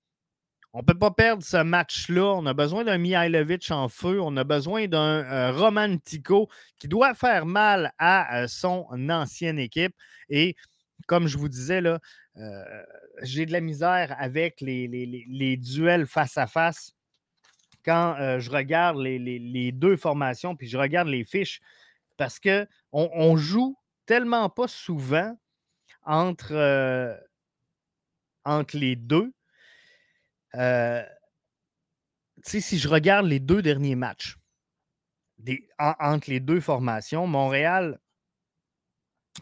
On 0.74 0.80
ne 0.80 0.84
peut 0.84 0.98
pas 0.98 1.10
perdre 1.10 1.42
ce 1.42 1.56
match-là. 1.62 2.34
On 2.34 2.44
a 2.44 2.52
besoin 2.52 2.84
d'un 2.84 2.98
Mihailovic 2.98 3.70
en 3.70 3.88
feu. 3.88 4.20
On 4.20 4.36
a 4.36 4.44
besoin 4.44 4.86
d'un 4.86 5.24
euh, 5.24 5.52
Romantico 5.52 6.48
qui 6.78 6.88
doit 6.88 7.14
faire 7.14 7.46
mal 7.46 7.92
à 7.98 8.42
euh, 8.42 8.48
son 8.48 8.86
ancienne 9.08 9.58
équipe. 9.58 9.94
Et 10.28 10.56
comme 11.06 11.26
je 11.26 11.38
vous 11.38 11.48
disais, 11.48 11.82
euh, 11.82 12.82
j'ai 13.22 13.46
de 13.46 13.52
la 13.52 13.60
misère 13.60 14.14
avec 14.18 14.60
les, 14.60 15.56
duels 15.56 16.06
face 16.06 16.36
à 16.36 16.46
face. 16.46 16.92
Quand 17.84 18.38
je 18.38 18.50
regarde 18.50 18.98
les, 18.98 19.72
deux 19.72 19.96
formations, 19.96 20.54
puis 20.54 20.68
je 20.68 20.76
regarde 20.76 21.08
les 21.08 21.24
fiches, 21.24 21.60
parce 22.18 22.38
qu'on 22.38 22.66
on 22.92 23.36
joue 23.38 23.78
tellement 24.04 24.50
pas 24.50 24.68
souvent 24.68 25.34
entre, 26.04 27.16
entre 28.44 28.76
les 28.76 28.94
deux 28.94 29.32
euh, 30.54 31.02
si 32.42 32.78
je 32.78 32.88
regarde 32.88 33.26
les 33.26 33.40
deux 33.40 33.62
derniers 33.62 33.96
matchs 33.96 34.36
entre 35.78 36.30
les 36.30 36.40
deux 36.40 36.60
formations, 36.60 37.26
Montréal 37.26 37.98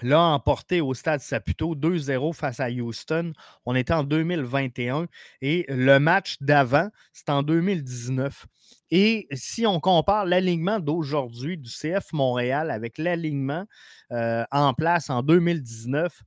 l'a 0.03 0.21
emporté 0.21 0.83
au 0.83 0.93
stade 0.93 1.21
Saputo 1.21 1.75
2-0 1.75 2.35
face 2.35 2.61
à 2.61 2.69
Houston. 2.69 3.33
On 3.65 3.75
était 3.75 3.95
en 3.95 4.05
2021 4.05 5.07
et 5.41 5.65
le 5.69 5.99
match 5.99 6.37
d'avant, 6.41 6.91
c'est 7.15 7.31
en 7.31 7.43
2019. 7.43 8.47
Et 8.91 9.27
si 9.33 9.67
on 9.67 9.81
compare 9.81 10.27
l'alignement 10.27 10.81
d'aujourd'hui 10.81 11.57
du 11.57 11.71
CF 11.71 12.13
Montréal 12.13 12.71
avec 12.71 12.99
l'alignement 12.99 13.65
euh, 14.13 14.45
en 14.53 14.75
place 14.75 15.09
en 15.09 15.23
2019, 15.23 16.23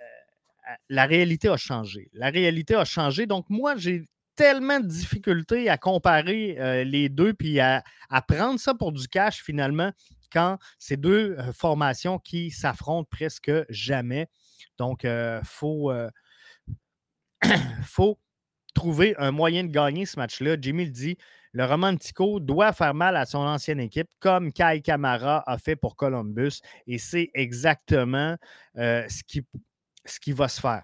euh, 0.00 0.04
la 0.90 1.06
réalité 1.06 1.48
a 1.48 1.56
changé. 1.56 2.10
La 2.12 2.28
réalité 2.28 2.74
a 2.74 2.84
changé. 2.84 3.26
Donc, 3.26 3.46
moi, 3.48 3.74
j'ai 3.76 4.04
tellement 4.36 4.80
de 4.80 4.86
difficultés 4.86 5.68
à 5.68 5.78
comparer 5.78 6.56
euh, 6.58 6.84
les 6.84 7.08
deux 7.08 7.34
puis 7.34 7.60
à, 7.60 7.82
prendre 8.26 8.58
ça 8.58 8.74
pour 8.74 8.92
du 8.92 9.08
cash 9.08 9.42
finalement 9.42 9.92
quand 10.32 10.58
c'est 10.78 10.96
deux 10.96 11.36
euh, 11.38 11.52
formations 11.52 12.18
qui 12.18 12.50
s'affrontent 12.50 13.08
presque 13.10 13.52
jamais. 13.68 14.28
Donc, 14.78 15.04
il 15.04 15.08
euh, 15.08 15.40
faut, 15.44 15.92
faut 17.84 18.18
trouver 18.74 19.14
un 19.18 19.30
moyen 19.30 19.62
de 19.62 19.68
gagner 19.68 20.06
ce 20.06 20.18
match-là. 20.18 20.56
Jimmy 20.60 20.86
le 20.86 20.90
dit, 20.90 21.16
le 21.52 21.64
Romantico 21.64 22.40
doit 22.40 22.72
faire 22.72 22.94
mal 22.94 23.16
à 23.16 23.26
son 23.26 23.38
ancienne 23.38 23.78
équipe, 23.78 24.08
comme 24.18 24.52
Kai 24.52 24.80
Kamara 24.82 25.44
a 25.46 25.58
fait 25.58 25.76
pour 25.76 25.94
Columbus. 25.94 26.60
Et 26.88 26.98
c'est 26.98 27.30
exactement 27.34 28.36
ce, 28.74 29.22
qui, 29.22 29.46
ce 30.04 30.18
qui 30.18 30.32
va 30.32 30.48
se 30.48 30.60
faire. 30.60 30.82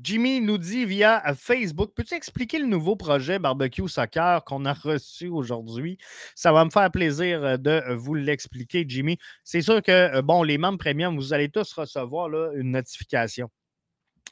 Jimmy 0.00 0.40
nous 0.40 0.58
dit 0.58 0.84
via 0.86 1.22
euh, 1.28 1.34
Facebook 1.34 1.92
Peux-tu 1.94 2.14
expliquer 2.14 2.58
le 2.58 2.66
nouveau 2.66 2.96
projet 2.96 3.38
Barbecue 3.38 3.88
Soccer 3.88 4.44
qu'on 4.44 4.64
a 4.64 4.72
reçu 4.72 5.28
aujourd'hui? 5.28 5.98
Ça 6.34 6.52
va 6.52 6.64
me 6.64 6.70
faire 6.70 6.90
plaisir 6.90 7.44
euh, 7.44 7.56
de 7.56 7.70
euh, 7.70 7.96
vous 7.96 8.14
l'expliquer, 8.14 8.84
Jimmy. 8.88 9.18
C'est 9.44 9.62
sûr 9.62 9.82
que, 9.82 10.20
bon, 10.22 10.42
les 10.42 10.58
membres 10.58 10.78
premium, 10.78 11.16
vous 11.16 11.32
allez 11.32 11.50
tous 11.50 11.72
recevoir 11.74 12.28
une 12.54 12.70
notification. 12.72 13.50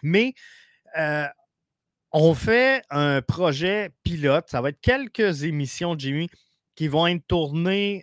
Mais 0.02 0.34
on 2.12 2.34
fait 2.34 2.82
un 2.90 3.22
projet 3.22 3.90
pilote. 4.02 4.46
Ça 4.48 4.60
va 4.60 4.70
être 4.70 4.80
quelques 4.80 5.44
émissions, 5.44 5.96
Jimmy, 5.96 6.28
qui 6.74 6.88
vont 6.88 7.06
être 7.06 7.26
tournées 7.26 8.02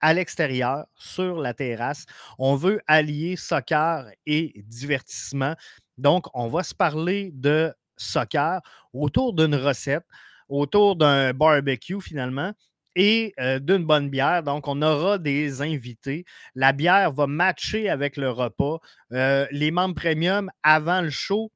à 0.00 0.14
l'extérieur, 0.14 0.86
sur 0.96 1.40
la 1.40 1.54
terrasse. 1.54 2.06
On 2.38 2.54
veut 2.56 2.80
allier 2.86 3.36
soccer 3.36 4.06
et 4.26 4.62
divertissement. 4.66 5.54
Donc, 5.98 6.26
on 6.34 6.48
va 6.48 6.62
se 6.62 6.74
parler 6.74 7.30
de 7.34 7.72
soccer 7.96 8.60
autour 8.92 9.34
d'une 9.34 9.54
recette, 9.54 10.04
autour 10.48 10.96
d'un 10.96 11.32
barbecue 11.32 12.00
finalement 12.00 12.52
et 12.96 13.34
euh, 13.38 13.58
d'une 13.58 13.84
bonne 13.84 14.08
bière. 14.08 14.42
Donc, 14.42 14.66
on 14.66 14.82
aura 14.82 15.18
des 15.18 15.62
invités. 15.62 16.24
La 16.54 16.72
bière 16.72 17.12
va 17.12 17.26
matcher 17.26 17.88
avec 17.88 18.16
le 18.16 18.30
repas. 18.30 18.78
Euh, 19.12 19.46
les 19.50 19.70
membres 19.70 19.94
premium, 19.94 20.50
avant 20.62 21.02
le 21.02 21.10
show, 21.10 21.52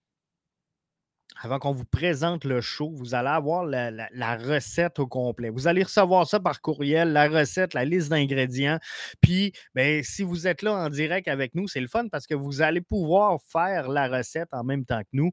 avant 1.42 1.58
qu'on 1.58 1.72
vous 1.72 1.84
présente 1.84 2.44
le 2.44 2.60
show, 2.60 2.90
vous 2.94 3.14
allez 3.14 3.28
avoir 3.28 3.64
la, 3.64 4.36
recette 4.36 4.98
au 4.98 5.06
complet. 5.06 5.50
Vous 5.50 5.66
allez 5.66 5.82
recevoir 5.82 6.26
ça 6.26 6.40
par 6.40 6.60
courriel, 6.60 7.12
la 7.12 7.28
recette, 7.28 7.74
la 7.74 7.84
liste 7.84 8.10
d'ingrédients. 8.10 8.78
Puis, 9.20 9.52
ben, 9.74 10.02
si 10.02 10.22
vous 10.22 10.46
êtes 10.46 10.62
là 10.62 10.74
en 10.74 10.88
direct 10.88 11.28
avec 11.28 11.54
nous, 11.54 11.66
c'est 11.66 11.80
le 11.80 11.88
fun 11.88 12.08
parce 12.08 12.26
que 12.26 12.34
vous 12.34 12.62
allez 12.62 12.80
pouvoir 12.80 13.40
faire 13.46 13.88
la 13.88 14.08
recette 14.08 14.48
en 14.52 14.64
même 14.64 14.84
temps 14.84 15.00
que 15.00 15.08
nous. 15.12 15.30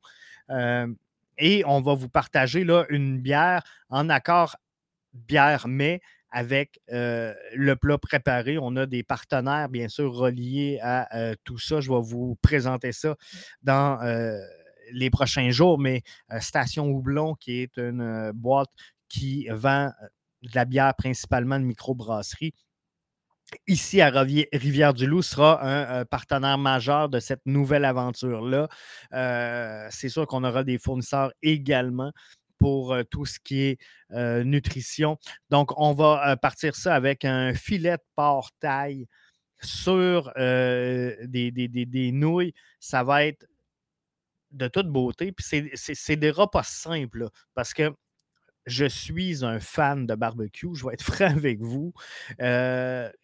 Euh, 0.50 0.88
et 1.38 1.64
on 1.66 1.82
va 1.82 1.94
vous 1.94 2.10
partager 2.10 2.64
là, 2.64 2.86
une 2.90 3.20
bière 3.20 3.64
en 3.90 4.10
accord 4.10 4.58
bière-mais 5.14 6.02
avec 6.32 6.80
euh, 6.92 7.34
le 7.54 7.76
plat 7.76 7.98
préparé. 7.98 8.58
On 8.58 8.76
a 8.78 8.86
des 8.86 9.04
partenaires, 9.04 9.70
bien 9.70 9.90
sûr, 9.90 10.14
reliés 10.14 10.80
à 10.82 11.16
euh, 11.18 11.36
tout 11.44 11.58
ça. 11.58 11.82
Je 11.82 11.92
vais 11.92 12.02
vous 12.02 12.38
présenter 12.42 12.92
ça 12.92 13.16
dans 13.64 14.00
les 14.92 15.10
prochains 15.10 15.50
jours, 15.52 15.80
mais 15.80 16.02
Station 16.40 16.88
Houblon, 16.90 17.36
qui 17.36 17.62
est 17.62 17.78
une 17.78 18.32
boîte 18.34 18.70
qui 19.10 19.48
vend 19.50 19.92
de 20.42 20.56
la 20.56 20.66
bière 20.66 20.94
principalement 20.96 21.60
de 21.60 21.66
microbrasserie, 21.66 22.54
ici 23.68 24.02
à 24.02 24.10
Rivière-du-Loup 24.10 25.22
sera 25.22 26.00
un, 26.00 26.06
partenaire 26.06 26.58
majeur 26.58 27.10
de 27.10 27.20
cette 27.20 27.46
nouvelle 27.46 27.86
aventure-là. 27.86 28.70
c'est 29.90 30.10
sûr 30.10 30.28
qu'on 30.28 30.44
aura 30.44 30.64
des 30.64 30.78
fournisseurs 30.78 31.32
également 31.42 32.12
pour 32.60 32.96
tout 33.10 33.26
ce 33.26 33.40
qui 33.40 33.62
est 33.62 33.80
nutrition. 34.44 35.18
Donc, 35.50 35.72
on 35.78 35.94
va 35.94 36.38
partir 36.38 36.76
ça 36.76 36.96
avec 36.96 37.26
un 37.26 37.54
filet 37.54 37.98
de 37.98 38.42
taille 38.60 39.08
sur 39.62 40.32
des, 40.36 41.52
des, 41.52 42.12
nouilles. 42.12 42.54
Ça 42.80 43.04
va 43.04 43.26
être 43.26 43.46
de 44.52 44.68
toute 44.68 44.88
beauté. 44.88 45.32
Puis 45.32 45.46
c'est 45.76 46.16
des 46.16 46.32
repas 46.32 46.64
simples 46.64 47.30
parce 47.54 47.74
que 47.74 47.94
je 48.66 48.86
suis 48.86 49.44
un 49.44 49.60
fan 49.60 50.06
de 50.06 50.16
barbecue. 50.16 50.70
Je 50.74 50.86
vais 50.86 50.94
être 50.94 51.04
franc 51.14 51.26
avec 51.26 51.62
vous. 51.62 51.94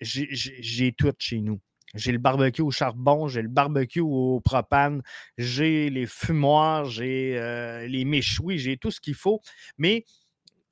j'ai 0.02 0.94
tout 0.98 1.14
chez 1.20 1.42
nous. 1.42 1.60
J'ai 1.96 2.12
le 2.12 2.18
barbecue 2.18 2.62
au 2.62 2.72
charbon, 2.72 3.28
j'ai 3.28 3.42
le 3.42 3.48
barbecue 3.48 4.02
au 4.02 4.42
propane, 4.42 5.02
j'ai 5.38 5.90
les 5.90 6.06
fumoirs, 6.06 6.86
j'ai 6.86 7.38
euh, 7.38 7.88
les 7.88 8.04
méchouis, 8.04 8.60
j'ai 8.60 8.78
tout 8.78 8.92
ce 8.92 9.00
qu'il 9.00 9.16
faut. 9.16 9.42
Mais, 9.78 10.04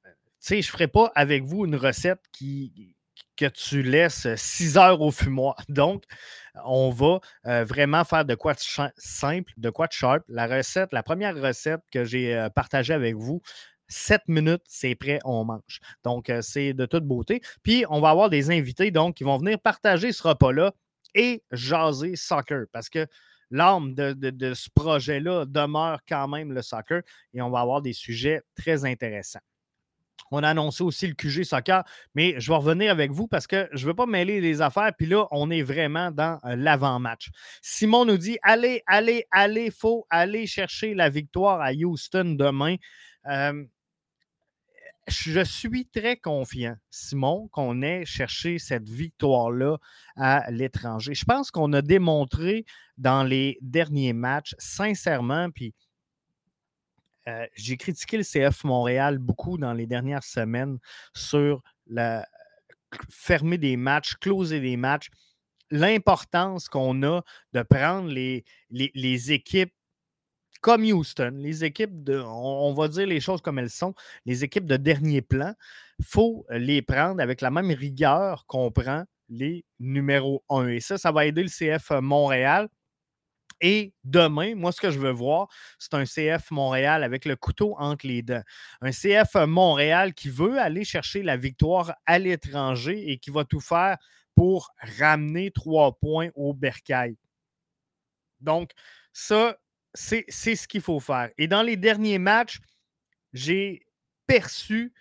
tu 0.04 0.12
sais, 0.40 0.62
je 0.62 0.68
ne 0.68 0.72
ferai 0.72 0.88
pas 0.90 1.12
avec 1.16 1.46
vous 1.46 1.66
une 1.66 1.78
recette 1.78 2.22
qui, 2.34 2.95
que 3.36 3.46
tu 3.46 3.82
laisses 3.82 4.28
6 4.36 4.78
heures 4.78 5.02
au 5.02 5.12
fumoir. 5.12 5.56
Donc, 5.70 6.04
on 6.64 6.90
va 6.90 7.20
euh, 7.48 7.64
vraiment 7.66 8.04
faire 8.04 8.26
de 8.26 8.36
quoi 8.36 8.54
simple, 8.98 9.52
de 9.58 9.70
quoi 9.70 9.88
de 9.88 9.94
sharp. 9.94 10.24
La 10.28 10.48
recette, 10.48 10.94
la 10.94 11.04
première 11.04 11.36
recette 11.36 11.82
que 11.92 12.04
j'ai 12.04 12.36
euh, 12.36 12.50
partagée 12.50 12.94
avec 12.94 13.16
vous, 13.16 13.42
7 13.88 14.22
minutes, 14.28 14.64
c'est 14.68 14.96
prêt, 14.96 15.20
on 15.26 15.46
mange. 15.46 15.80
Donc, 16.04 16.32
c'est 16.42 16.74
de 16.74 16.86
toute 16.86 17.06
beauté. 17.06 17.42
Puis, 17.62 17.86
on 17.90 18.02
va 18.02 18.10
avoir 18.10 18.30
des 18.30 18.50
invités 18.50 18.90
donc, 18.90 19.16
qui 19.16 19.24
vont 19.24 19.38
venir 19.38 19.60
partager 19.60 20.12
ce 20.12 20.28
repas-là 20.28 20.74
et 21.14 21.44
jaser 21.52 22.16
soccer 22.16 22.66
parce 22.72 22.90
que 22.90 23.08
l'âme 23.52 23.94
de, 23.96 24.54
ce 24.54 24.70
projet-là 24.74 25.46
demeure 25.46 26.00
quand 26.08 26.28
même 26.28 26.52
le 26.52 26.62
soccer 26.62 27.02
et 27.34 27.42
on 27.42 27.50
va 27.50 27.62
avoir 27.62 27.82
des 27.82 27.94
sujets 27.94 28.42
très 28.56 28.86
intéressants. 28.86 29.40
On 30.32 30.44
a 30.44 30.50
annoncé 30.50 30.84
aussi 30.84 31.08
le 31.08 31.14
QG 31.14 31.44
soccer, 31.44 31.84
mais 32.14 32.36
je 32.40 32.52
vais 32.52 32.58
revenir 32.58 32.92
avec 32.92 33.12
vous 33.12 33.28
parce 33.28 33.48
que 33.48 33.70
je 33.74 33.84
ne 33.84 33.88
veux 33.88 33.96
pas 33.96 34.06
mêler 34.06 34.42
les 34.42 34.62
affaires. 34.62 34.92
Puis 34.98 35.08
là, 35.08 35.28
on 35.32 35.50
est 35.52 35.62
vraiment 35.62 36.12
dans 36.12 36.40
euh, 36.46 36.56
l'avant-match. 36.56 37.30
Simon 37.62 38.06
nous 38.06 38.18
dit 38.18 38.38
allez, 38.42 38.82
allez, 38.88 39.26
allez, 39.32 39.72
faut 39.72 40.06
aller 40.10 40.48
chercher 40.48 40.94
la 40.94 41.10
victoire 41.10 41.62
à 41.62 41.72
Houston 41.72 42.36
demain. 42.38 42.76
Euh, 43.28 43.66
je 45.08 45.42
suis 45.44 45.86
très 45.86 46.18
confiant, 46.18 46.76
Simon, 46.90 47.48
qu'on 47.52 47.84
ait 47.84 48.06
cherché 48.06 48.58
cette 48.58 48.90
victoire-là 48.90 49.78
à 50.16 50.50
l'étranger. 50.50 51.14
Je 51.14 51.26
pense 51.26 51.52
qu'on 51.52 51.72
a 51.74 51.84
démontré 51.84 52.66
dans 52.98 53.24
les 53.24 53.60
derniers 53.62 54.14
matchs, 54.14 54.56
sincèrement, 54.58 55.52
puis 55.52 55.76
euh, 57.28 57.46
j'ai 57.56 57.78
critiqué 57.78 58.18
le 58.18 58.24
CF 58.24 58.64
Montréal 58.64 59.18
beaucoup 59.18 59.58
dans 59.58 59.74
les 59.74 59.88
dernières 59.88 60.24
semaines 60.24 60.78
sur 61.16 61.62
fermer 63.10 63.58
des 63.58 63.78
matchs, 63.78 64.16
closer 64.16 64.60
des 64.60 64.78
matchs, 64.78 65.10
l'importance 65.72 66.70
qu'on 66.70 67.04
a 67.04 67.22
de 67.54 67.62
prendre 67.64 68.10
les, 68.10 68.46
les 68.70 69.32
équipes 69.32 69.74
comme 70.66 70.84
Houston, 70.84 71.34
les 71.36 71.64
équipes 71.64 72.04
de, 72.04 72.20
on, 72.20 72.74
va 72.74 72.88
dire 72.88 73.06
les 73.06 73.20
choses 73.20 73.40
comme 73.40 73.60
elles 73.60 73.70
sont, 73.70 73.94
les 74.26 74.44
équipes 74.44 74.66
de 74.66 74.78
dernier 74.78 75.22
plan, 75.22 75.54
il 76.00 76.06
faut 76.06 76.44
les 76.50 76.82
prendre 76.82 77.22
avec 77.22 77.42
la 77.42 77.52
même 77.52 77.70
rigueur 77.70 78.48
qu'on 78.48 78.72
prend 78.72 79.04
les 79.30 79.64
numéros 79.80 80.44
1. 80.50 80.70
Et 80.70 80.80
ça, 80.80 80.98
ça 80.98 81.12
va 81.12 81.28
aider 81.28 81.44
le 81.44 81.50
CF 81.50 81.92
Montréal. 82.02 82.68
Et 83.62 83.94
demain, 84.04 84.56
moi, 84.56 84.72
ce 84.72 84.82
que 84.82 84.92
je 84.92 85.00
veux 85.00 85.12
voir, 85.12 85.48
c'est 85.80 85.94
un 85.94 86.04
CF 86.04 86.52
Montréal 86.52 87.04
avec 87.04 87.26
le 87.26 87.36
couteau 87.36 87.76
entre 87.78 88.06
les 88.06 88.22
dents. 88.22 88.44
Un 88.82 88.92
CF 88.92 89.36
Montréal 89.48 90.14
qui 90.14 90.30
veut 90.30 90.60
aller 90.60 90.84
chercher 90.84 91.24
la 91.24 91.38
victoire 91.38 91.94
à 92.06 92.20
l'étranger 92.20 93.12
et 93.12 93.18
qui 93.18 93.32
va 93.32 93.46
tout 93.46 93.62
faire 93.62 93.98
pour 94.36 94.72
ramener 95.00 95.52
trois 95.52 95.98
points 95.98 96.30
au 96.36 96.54
bercail. 96.54 97.16
Donc, 98.42 98.72
ça, 99.14 99.58
c'est 99.94 100.26
ce 100.30 100.68
qu'il 100.68 100.82
faut 100.82 101.00
faire. 101.00 101.30
Et 101.38 101.48
dans 101.48 101.62
les 101.62 101.78
derniers 101.78 102.20
matchs, 102.20 102.60
j'ai 103.34 103.86
perçu 104.28 104.94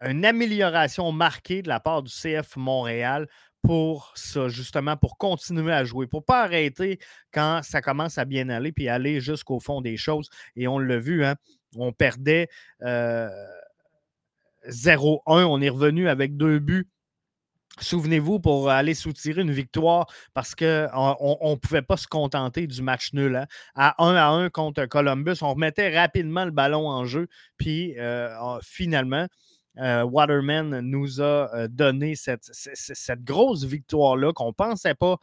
une 0.00 0.24
amélioration 0.24 1.12
marquée 1.12 1.60
de 1.60 1.68
la 1.68 1.78
part 1.78 2.02
du 2.02 2.10
CF 2.10 2.56
Montréal 2.56 3.28
pour 3.62 4.12
ça, 4.14 4.48
justement, 4.48 4.96
pour 4.96 5.18
continuer 5.18 5.72
à 5.72 5.84
jouer, 5.84 6.06
pour 6.06 6.20
ne 6.20 6.24
pas 6.24 6.42
arrêter 6.42 6.98
quand 7.32 7.60
ça 7.62 7.80
commence 7.80 8.18
à 8.18 8.24
bien 8.24 8.48
aller, 8.48 8.72
puis 8.72 8.88
aller 8.88 9.20
jusqu'au 9.20 9.60
fond 9.60 9.80
des 9.80 9.96
choses. 9.96 10.30
Et 10.56 10.66
on 10.68 10.78
l'a 10.78 10.98
vu, 10.98 11.24
hein, 11.24 11.36
on 11.76 11.92
perdait 11.92 12.48
0-1, 12.82 12.86
euh, 12.86 13.18
on 15.28 15.60
est 15.60 15.68
revenu 15.68 16.08
avec 16.08 16.36
deux 16.36 16.58
buts 16.58 16.88
Souvenez-vous, 17.78 18.40
pour 18.40 18.68
aller 18.68 18.94
soutirer 18.94 19.40
une 19.40 19.52
victoire, 19.52 20.06
parce 20.34 20.54
qu'on 20.54 20.66
ne 20.66 21.54
pouvait 21.56 21.82
pas 21.82 21.96
se 21.96 22.06
contenter 22.06 22.66
du 22.66 22.82
match 22.82 23.12
nul. 23.14 23.36
Hein. 23.36 23.46
À 23.74 24.02
1 24.04 24.16
à 24.16 24.28
1 24.28 24.50
contre 24.50 24.84
Columbus, 24.86 25.36
on 25.40 25.54
remettait 25.54 25.96
rapidement 25.96 26.44
le 26.44 26.50
ballon 26.50 26.88
en 26.88 27.06
jeu. 27.06 27.28
Puis 27.56 27.98
euh, 27.98 28.58
finalement, 28.62 29.26
euh, 29.78 30.02
Waterman 30.02 30.80
nous 30.80 31.20
a 31.20 31.54
euh, 31.54 31.68
donné 31.68 32.14
cette, 32.14 32.50
grosse 33.24 33.64
victoire-là 33.64 34.32
qu'on 34.32 34.48
ne 34.48 34.52
pensait 34.52 34.94
pas 34.94 35.16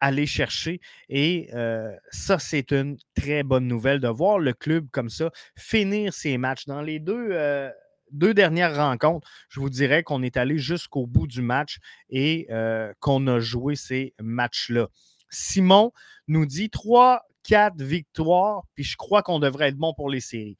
aller 0.00 0.26
chercher. 0.26 0.80
Et 1.08 1.50
ça, 2.10 2.40
c'est 2.40 2.72
une 2.72 2.96
très 3.14 3.44
bonne 3.44 3.68
nouvelle 3.68 4.00
de 4.00 4.08
voir 4.08 4.40
le 4.40 4.52
club 4.52 4.88
comme 4.90 5.08
ça 5.08 5.30
finir 5.56 6.12
ses 6.12 6.36
matchs. 6.38 6.66
Dans 6.66 6.82
les 6.82 6.98
deux 6.98 7.32
deux 8.12 8.34
dernières 8.34 8.76
rencontres, 8.76 9.28
je 9.48 9.60
vous 9.60 9.70
dirais 9.70 10.02
qu'on 10.02 10.22
est 10.22 10.36
allé 10.36 10.58
jusqu'au 10.58 11.06
bout 11.06 11.26
du 11.26 11.42
match 11.42 11.78
et 12.10 12.46
euh, 12.50 12.92
qu'on 13.00 13.26
a 13.26 13.40
joué 13.40 13.74
ces 13.74 14.14
matchs-là. 14.20 14.88
Simon 15.30 15.92
nous 16.28 16.46
dit 16.46 16.70
3, 16.70 17.22
4 17.44 17.82
victoires, 17.82 18.64
puis 18.74 18.84
je 18.84 18.96
crois 18.96 19.22
qu'on 19.22 19.40
devrait 19.40 19.68
être 19.68 19.76
bon 19.76 19.94
pour 19.94 20.10
les 20.10 20.20
séries. 20.20 20.58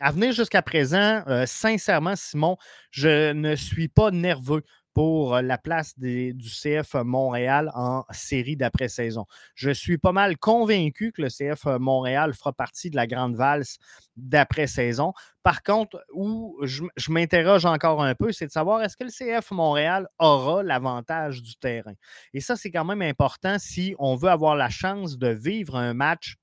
À 0.00 0.12
venir 0.12 0.32
jusqu'à 0.32 0.62
présent, 0.62 1.22
euh, 1.28 1.44
sincèrement, 1.46 2.16
Simon, 2.16 2.56
je 2.90 3.32
ne 3.32 3.54
suis 3.54 3.88
pas 3.88 4.10
nerveux 4.10 4.62
pour 4.94 5.36
euh, 5.36 5.42
la 5.42 5.58
place 5.58 5.96
du 5.98 6.34
CF 6.38 6.94
Montréal 6.94 7.70
en 7.74 8.04
série 8.10 8.56
d'après-saison. 8.56 9.26
Je 9.54 9.70
suis 9.70 9.98
pas 9.98 10.12
mal 10.12 10.38
convaincu 10.38 11.12
que 11.12 11.22
le 11.22 11.28
CF 11.28 11.66
Montréal 11.78 12.32
fera 12.34 12.52
partie 12.54 12.90
de 12.90 12.96
la 12.96 13.06
grande 13.06 13.36
valse 13.36 13.76
d'après-saison. 14.16 15.12
Par 15.42 15.62
contre, 15.62 16.02
où 16.12 16.58
je, 16.62 16.82
m'interroge 17.08 17.66
encore 17.66 18.02
un 18.02 18.14
peu, 18.14 18.32
c'est 18.32 18.46
de 18.46 18.52
savoir 18.52 18.82
est-ce 18.82 18.96
que 18.96 19.04
le 19.04 19.10
CF 19.10 19.50
Montréal 19.50 20.08
aura 20.18 20.62
l'avantage 20.62 21.42
du 21.42 21.56
terrain? 21.56 21.94
Et 22.32 22.40
ça, 22.40 22.56
c'est 22.56 22.70
quand 22.70 22.84
même 22.86 23.02
important 23.02 23.58
si 23.58 23.94
on 23.98 24.16
veut 24.16 24.30
avoir 24.30 24.56
la 24.56 24.70
chance 24.70 25.18
de 25.18 25.28
vivre 25.28 25.76
un 25.76 25.92
match 25.92 26.36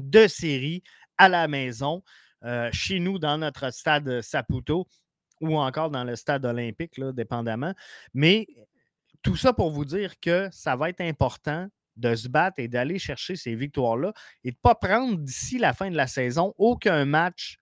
de 0.00 0.26
série 0.26 0.82
à 1.16 1.28
la 1.28 1.48
maison. 1.48 2.02
Euh, 2.44 2.68
chez 2.72 3.00
nous, 3.00 3.18
dans 3.18 3.38
notre 3.38 3.70
stade 3.72 4.20
Saputo, 4.20 4.86
ou 5.40 5.56
encore 5.56 5.90
dans 5.90 6.04
le 6.04 6.16
stade 6.16 6.44
olympique, 6.44 6.98
là, 6.98 7.12
dépendamment. 7.12 7.74
Mais 8.12 8.46
tout 9.22 9.36
ça 9.36 9.52
pour 9.52 9.70
vous 9.70 9.84
dire 9.84 10.20
que 10.20 10.48
ça 10.52 10.76
va 10.76 10.90
être 10.90 11.00
important 11.00 11.68
de 11.96 12.14
se 12.14 12.28
battre 12.28 12.58
et 12.58 12.68
d'aller 12.68 12.98
chercher 12.98 13.36
ces 13.36 13.54
victoires-là 13.54 14.12
et 14.42 14.50
de 14.50 14.56
ne 14.56 14.60
pas 14.60 14.74
prendre 14.74 15.16
d'ici 15.16 15.58
la 15.58 15.72
fin 15.72 15.90
de 15.90 15.96
la 15.96 16.06
saison 16.06 16.54
aucun 16.58 17.04
match 17.04 17.58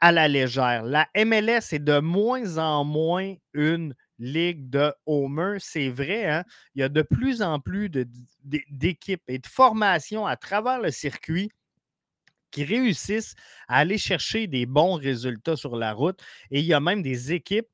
à 0.00 0.12
la 0.12 0.28
légère. 0.28 0.84
La 0.84 1.08
MLS 1.16 1.72
est 1.72 1.82
de 1.82 1.98
moins 1.98 2.58
en 2.58 2.84
moins 2.84 3.34
une 3.54 3.94
ligue 4.18 4.68
de 4.70 4.92
homer. 5.06 5.56
C'est 5.60 5.88
vrai, 5.88 6.26
hein? 6.26 6.44
il 6.74 6.80
y 6.80 6.82
a 6.82 6.88
de 6.88 7.02
plus 7.02 7.42
en 7.42 7.60
plus 7.60 7.90
d'équipes 8.44 9.22
et 9.28 9.38
de 9.38 9.46
formations 9.46 10.26
à 10.26 10.36
travers 10.36 10.80
le 10.80 10.90
circuit 10.90 11.50
qui 12.50 12.64
réussissent 12.64 13.34
à 13.68 13.78
aller 13.78 13.98
chercher 13.98 14.46
des 14.46 14.66
bons 14.66 14.94
résultats 14.94 15.56
sur 15.56 15.76
la 15.76 15.92
route. 15.92 16.20
Et 16.50 16.60
il 16.60 16.66
y 16.66 16.74
a 16.74 16.80
même 16.80 17.02
des 17.02 17.32
équipes 17.32 17.68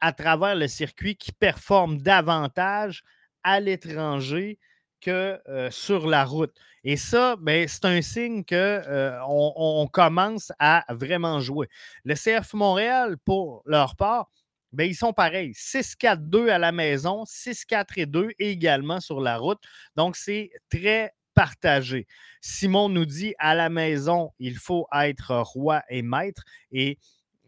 à 0.00 0.12
travers 0.12 0.54
le 0.54 0.68
circuit 0.68 1.16
qui 1.16 1.32
performent 1.32 1.98
davantage 1.98 3.02
à 3.42 3.60
l'étranger 3.60 4.58
que 5.00 5.40
euh, 5.48 5.70
sur 5.70 6.06
la 6.06 6.24
route. 6.24 6.54
Et 6.84 6.96
ça, 6.96 7.36
ben, 7.36 7.66
c'est 7.68 7.84
un 7.84 8.02
signe 8.02 8.44
qu'on 8.44 8.54
euh, 8.56 9.18
on 9.26 9.86
commence 9.90 10.52
à 10.58 10.84
vraiment 10.90 11.40
jouer. 11.40 11.68
Le 12.04 12.14
CF 12.14 12.54
Montréal, 12.54 13.16
pour 13.24 13.62
leur 13.66 13.96
part, 13.96 14.30
ben, 14.72 14.84
ils 14.84 14.94
sont 14.94 15.12
pareils. 15.12 15.52
6-4-2 15.52 16.48
à 16.48 16.58
la 16.58 16.72
maison, 16.72 17.24
6-4 17.24 18.06
2 18.06 18.30
également 18.38 19.00
sur 19.00 19.20
la 19.20 19.38
route. 19.38 19.60
Donc, 19.96 20.16
c'est 20.16 20.50
très 20.70 21.12
Simon 22.40 22.88
nous 22.88 23.06
dit 23.06 23.34
à 23.38 23.54
la 23.54 23.68
maison, 23.68 24.32
il 24.38 24.56
faut 24.56 24.86
être 24.92 25.34
roi 25.36 25.82
et 25.88 26.02
maître. 26.02 26.42
Et 26.70 26.98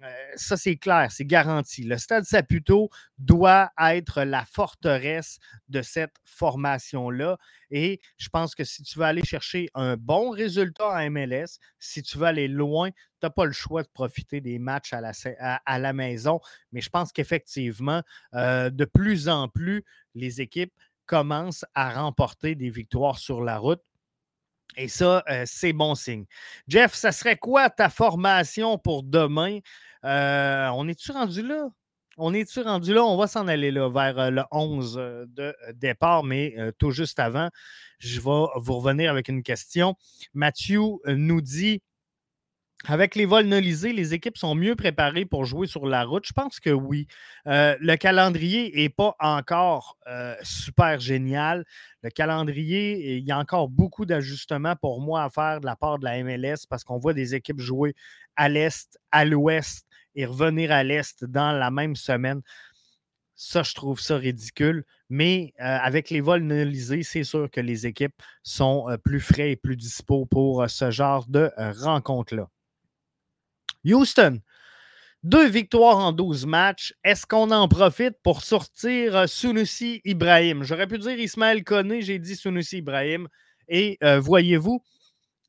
euh, 0.03 0.07
ça, 0.37 0.57
c'est 0.57 0.77
clair, 0.77 1.11
c'est 1.11 1.25
garanti. 1.25 1.83
Le 1.83 1.99
Stade 1.99 2.25
Saputo 2.25 2.89
doit 3.19 3.73
être 3.81 4.23
la 4.23 4.45
forteresse 4.45 5.39
de 5.69 5.83
cette 5.83 6.15
formation-là. 6.25 7.37
Et 7.71 8.01
je 8.17 8.29
pense 8.29 8.55
que 8.55 8.65
si 8.65 8.83
tu 8.83 8.99
veux 8.99 9.05
aller 9.05 9.25
chercher 9.25 9.69
un 9.75 9.97
bon 9.97 10.31
résultat 10.31 10.89
en 10.89 11.11
MLS, 11.11 11.59
si 11.81 12.03
tu 12.03 12.19
veux 12.19 12.27
aller 12.27 12.49
loin, 12.49 12.91
tu 12.91 12.97
n'as 13.25 13.31
pas 13.31 13.45
le 13.45 13.53
choix 13.53 13.83
de 13.83 13.89
profiter 13.89 14.41
des 14.41 14.59
matchs 14.61 14.93
à 14.93 15.01
la, 15.01 15.13
à, 15.65 15.79
la 15.79 15.93
maison. 15.93 16.41
Mais 16.71 16.81
je 16.81 16.91
pense 16.91 17.13
qu'effectivement, 17.13 18.03
euh, 18.35 18.71
de 18.71 18.85
plus 18.85 19.29
en 19.29 19.49
plus, 19.49 19.85
les 20.15 20.41
équipes 20.41 20.73
commencent 21.09 21.65
à 21.75 22.01
remporter 22.01 22.55
des 22.55 22.71
victoires 22.71 23.19
sur 23.19 23.43
la 23.43 23.59
route. 23.59 23.83
Et 24.77 24.87
ça, 24.87 25.25
euh, 25.29 25.43
c'est 25.47 25.73
bon 25.73 25.97
signe. 25.97 26.27
Jeff, 26.69 26.95
ça 26.95 27.11
serait 27.11 27.37
quoi 27.37 27.71
ta 27.71 27.89
formation 27.89 28.79
pour 28.79 29.03
demain? 29.03 29.59
Euh, 30.05 30.69
on 30.75 30.87
est-tu 30.87 31.11
rendu 31.11 31.43
là? 31.43 31.69
On 32.19 32.35
est-tu 32.35 32.61
rendu 32.61 32.95
là? 32.95 33.03
On 33.05 33.17
va 33.17 33.27
s'en 33.27 33.49
aller 33.49 33.71
là 33.71 33.89
vers 33.89 34.19
euh, 34.19 34.31
le 34.31 34.43
11 34.53 34.95
de 34.95 35.57
départ, 35.75 36.23
mais 36.23 36.55
tout 36.79 36.91
juste 36.91 37.19
avant, 37.19 37.49
je 37.99 38.21
vais 38.21 38.47
vous 38.57 38.79
revenir 38.79 39.11
avec 39.11 39.29
une 39.29 39.43
question. 39.43 39.97
Mathieu 40.35 40.83
nous 41.07 41.41
dit 41.41 41.83
avec 42.87 43.17
les 43.17 43.27
vols 43.27 43.47
nolisés, 43.47 43.93
les 43.93 44.15
équipes 44.15 44.39
sont 44.39 44.55
mieux 44.55 44.77
préparées 44.77 45.25
pour 45.25 45.45
jouer 45.45 45.67
sur 45.67 45.85
la 45.87 46.05
route? 46.05 46.25
Je 46.27 46.33
pense 46.33 46.61
que 46.61 46.71
oui. 46.71 47.09
Euh, 47.49 47.77
le 47.81 47.97
calendrier 47.97 48.73
n'est 48.75 48.89
pas 48.89 49.17
encore 49.19 49.97
euh, 50.07 50.37
super 50.43 51.01
génial. 51.01 51.65
Le 52.03 52.11
calendrier, 52.11 53.17
il 53.17 53.25
y 53.25 53.33
a 53.33 53.39
encore 53.39 53.69
beaucoup 53.69 54.07
d'ajustements 54.07 54.77
pour 54.77 55.01
moi 55.01 55.25
à 55.25 55.31
faire 55.31 55.61
de 55.61 55.67
la 55.67 55.75
part 55.75 55.99
de 55.99 56.05
la 56.05 56.23
MLS 56.23 56.67
parce 56.69 56.85
qu'on 56.85 56.99
voit 56.99 57.15
des 57.15 57.35
équipes 57.35 57.61
jouer 57.61 57.95
à 58.37 58.49
l'Est, 58.49 58.97
à 59.11 59.25
l'Ouest 59.25 59.85
et 60.15 60.25
revenir 60.25 60.71
à 60.71 60.85
l'Est 60.85 61.25
dans 61.25 61.51
la 61.51 61.73
même 61.73 61.97
semaine. 61.97 62.43
Ça, 63.35 63.65
je 63.65 63.75
trouve 63.75 64.01
ça 64.01 64.17
ridicule. 64.17 64.85
Mais 65.11 65.53
euh, 65.61 65.65
avec 65.65 66.11
les 66.11 66.21
vols 66.21 66.43
nolisés, 66.43 67.03
c'est 67.03 67.25
sûr 67.25 67.51
que 67.51 67.61
les 67.61 67.89
équipes 67.89 68.15
sont 68.45 68.87
plus 69.03 69.21
frais 69.21 69.51
et 69.51 69.57
plus 69.57 69.77
dispo 69.77 70.27
pour 70.27 70.71
ce 70.71 70.93
genre 70.93 71.27
de 71.27 71.51
rencontre-là. 71.57 72.49
Houston, 73.89 74.41
deux 75.23 75.49
victoires 75.49 75.99
en 75.99 76.13
12 76.13 76.47
matchs. 76.47 76.95
Est-ce 77.05 77.27
qu'on 77.27 77.51
en 77.51 77.69
profite 77.69 78.15
pour 78.23 78.43
sortir 78.43 79.17
euh, 79.17 79.27
Sunusi 79.27 80.01
Ibrahim? 80.05 80.63
J'aurais 80.63 80.87
pu 80.87 80.99
dire 80.99 81.19
Ismaël 81.19 81.65
Koné, 81.65 82.03
j'ai 82.03 82.19
dit 82.19 82.37
Sunusi 82.37 82.79
Ibrahim. 82.79 83.29
Et 83.69 83.99
euh, 84.03 84.21
voyez-vous, 84.21 84.83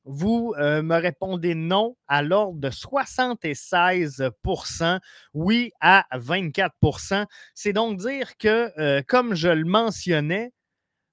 vous 0.05 0.53
euh, 0.57 0.81
me 0.81 0.95
répondez 0.95 1.53
non 1.53 1.95
à 2.07 2.23
l'ordre 2.23 2.59
de 2.59 2.69
76% 2.69 4.99
oui 5.33 5.71
à 5.81 6.05
24% 6.13 7.25
C'est 7.53 7.73
donc 7.73 7.99
dire 7.99 8.37
que, 8.37 9.01
comme 9.01 9.35
je 9.35 9.49
le 9.49 9.65
mentionnais, 9.65 10.53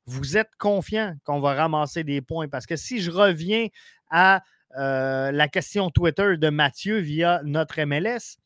vous 0.06 0.36
êtes 0.36 0.50
confiant 0.58 1.14
qu'on 1.24 1.40
va 1.40 1.54
ramasser 1.54 2.04
des 2.04 2.22
points. 2.22 2.48
Parce 2.48 2.66
que 2.66 2.76
si 2.76 3.00
je 3.00 3.10
reviens 3.10 3.66
à 4.10 4.42
euh, 4.78 5.32
la 5.32 5.48
question 5.48 5.90
Twitter 5.90 6.36
de 6.36 6.50
Mathieu 6.50 6.98
via 6.98 7.40
notre 7.44 7.80
MLS. 7.82 8.38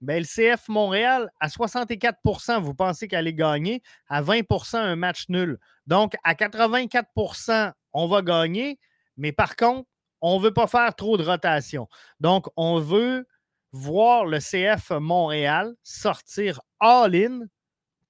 Ben, 0.00 0.22
le 0.22 0.24
CF 0.24 0.68
Montréal, 0.68 1.30
à 1.40 1.48
64% 1.48 2.60
vous 2.60 2.74
pensez 2.74 3.08
qu'elle 3.08 3.26
est 3.26 3.34
gagnée, 3.34 3.82
à 4.08 4.22
20% 4.22 4.76
un 4.76 4.96
match 4.96 5.26
nul. 5.28 5.58
Donc, 5.86 6.14
à 6.24 6.34
84% 6.34 7.72
on 7.94 8.08
va 8.08 8.22
gagner, 8.22 8.78
mais 9.16 9.32
par 9.32 9.56
contre, 9.56 9.88
on 10.20 10.38
ne 10.38 10.44
veut 10.44 10.52
pas 10.52 10.66
faire 10.66 10.94
trop 10.94 11.16
de 11.16 11.24
rotation. 11.24 11.88
Donc, 12.20 12.46
on 12.56 12.80
veut 12.80 13.26
voir 13.72 14.24
le 14.24 14.38
CF 14.38 14.90
Montréal 14.90 15.74
sortir 15.82 16.60
all-in 16.80 17.46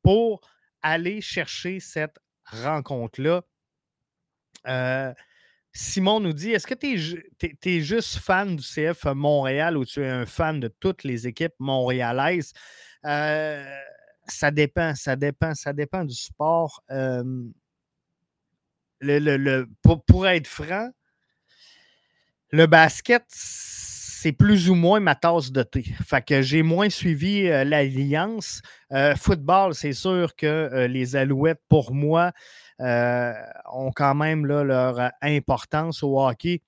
pour 0.03 0.40
aller 0.83 1.20
chercher 1.20 1.81
cette 1.81 2.18
rencontre-là. 2.44 3.42
Euh, 4.66 5.12
Simon 5.74 6.20
nous 6.20 6.32
dit 6.32 6.52
Est-ce 6.52 6.66
que 6.68 6.74
tu 6.74 6.94
es, 7.68 7.80
juste 7.80 8.18
fan 8.18 8.56
du 8.56 8.62
CF 8.62 9.06
Montréal 9.06 9.76
ou 9.76 9.84
tu 9.84 10.00
es 10.02 10.08
un 10.08 10.24
fan 10.24 10.60
de 10.60 10.68
toutes 10.68 11.02
les 11.02 11.26
équipes 11.26 11.54
montréalaises? 11.58 12.52
Euh, 13.04 13.64
Ça 14.28 14.52
dépend, 14.52 14.94
ça 14.94 15.16
dépend, 15.16 15.54
ça 15.54 15.72
dépend 15.72 16.04
du 16.04 16.14
sport. 16.14 16.82
le, 19.00 19.64
pour, 19.82 20.26
être 20.28 20.46
franc, 20.46 20.90
le 22.50 22.66
basket, 22.66 23.24
c'est 23.28 24.32
plus 24.32 24.70
ou 24.70 24.76
moins 24.76 25.00
ma 25.00 25.16
tasse 25.16 25.50
de 25.50 25.64
thé. 25.64 25.82
Fait 26.06 26.24
que 26.24 26.40
j'ai 26.40 26.62
moins 26.62 26.88
suivi 26.88 27.48
euh, 27.48 27.64
l'Alliance. 27.64 28.62
Euh, 28.92 29.16
football, 29.16 29.74
c'est 29.74 29.92
sûr 29.92 30.37
que 30.37 30.87
les 30.87 31.16
Alouettes, 31.16 31.60
pour 31.68 31.92
moi, 31.92 32.32
euh, 32.80 33.32
ont 33.72 33.92
quand 33.92 34.14
même 34.14 34.46
leur 34.46 35.12
importance 35.22 36.02
au 36.02 36.20
hockey. 36.20 36.60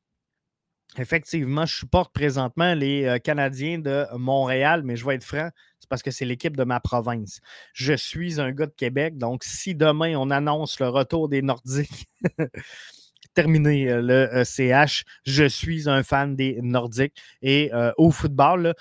Effectivement, 0.98 1.66
je 1.66 1.74
supporte 1.74 2.12
présentement 2.14 2.74
les 2.74 3.04
euh, 3.04 3.18
Canadiens 3.18 3.78
de 3.78 4.06
Montréal, 4.16 4.82
mais 4.84 4.96
je 4.96 5.04
vais 5.04 5.16
être 5.16 5.24
franc, 5.24 5.50
c'est 5.80 5.88
parce 5.88 6.02
que 6.02 6.10
c'est 6.10 6.24
l'équipe 6.24 6.56
de 6.56 6.64
ma 6.64 6.80
province. 6.80 7.40
Je 7.74 7.92
suis 7.92 8.40
un 8.40 8.52
gars 8.52 8.66
de 8.66 8.74
Québec, 8.74 9.18
donc 9.18 9.44
si 9.44 9.74
demain 9.74 10.14
on 10.16 10.30
annonce 10.30 10.78
le 10.80 10.88
retour 10.88 11.28
des 11.28 11.42
Nordiques, 11.42 12.08
terminé 13.34 13.90
euh, 13.90 14.00
le 14.00 14.44
CH, 14.44 15.04
je 15.26 15.44
suis 15.44 15.88
un 15.88 16.02
fan 16.02 16.36
des 16.36 16.58
Nordiques. 16.62 17.20
Et 17.42 17.70
au 17.98 18.10
football, 18.10 18.74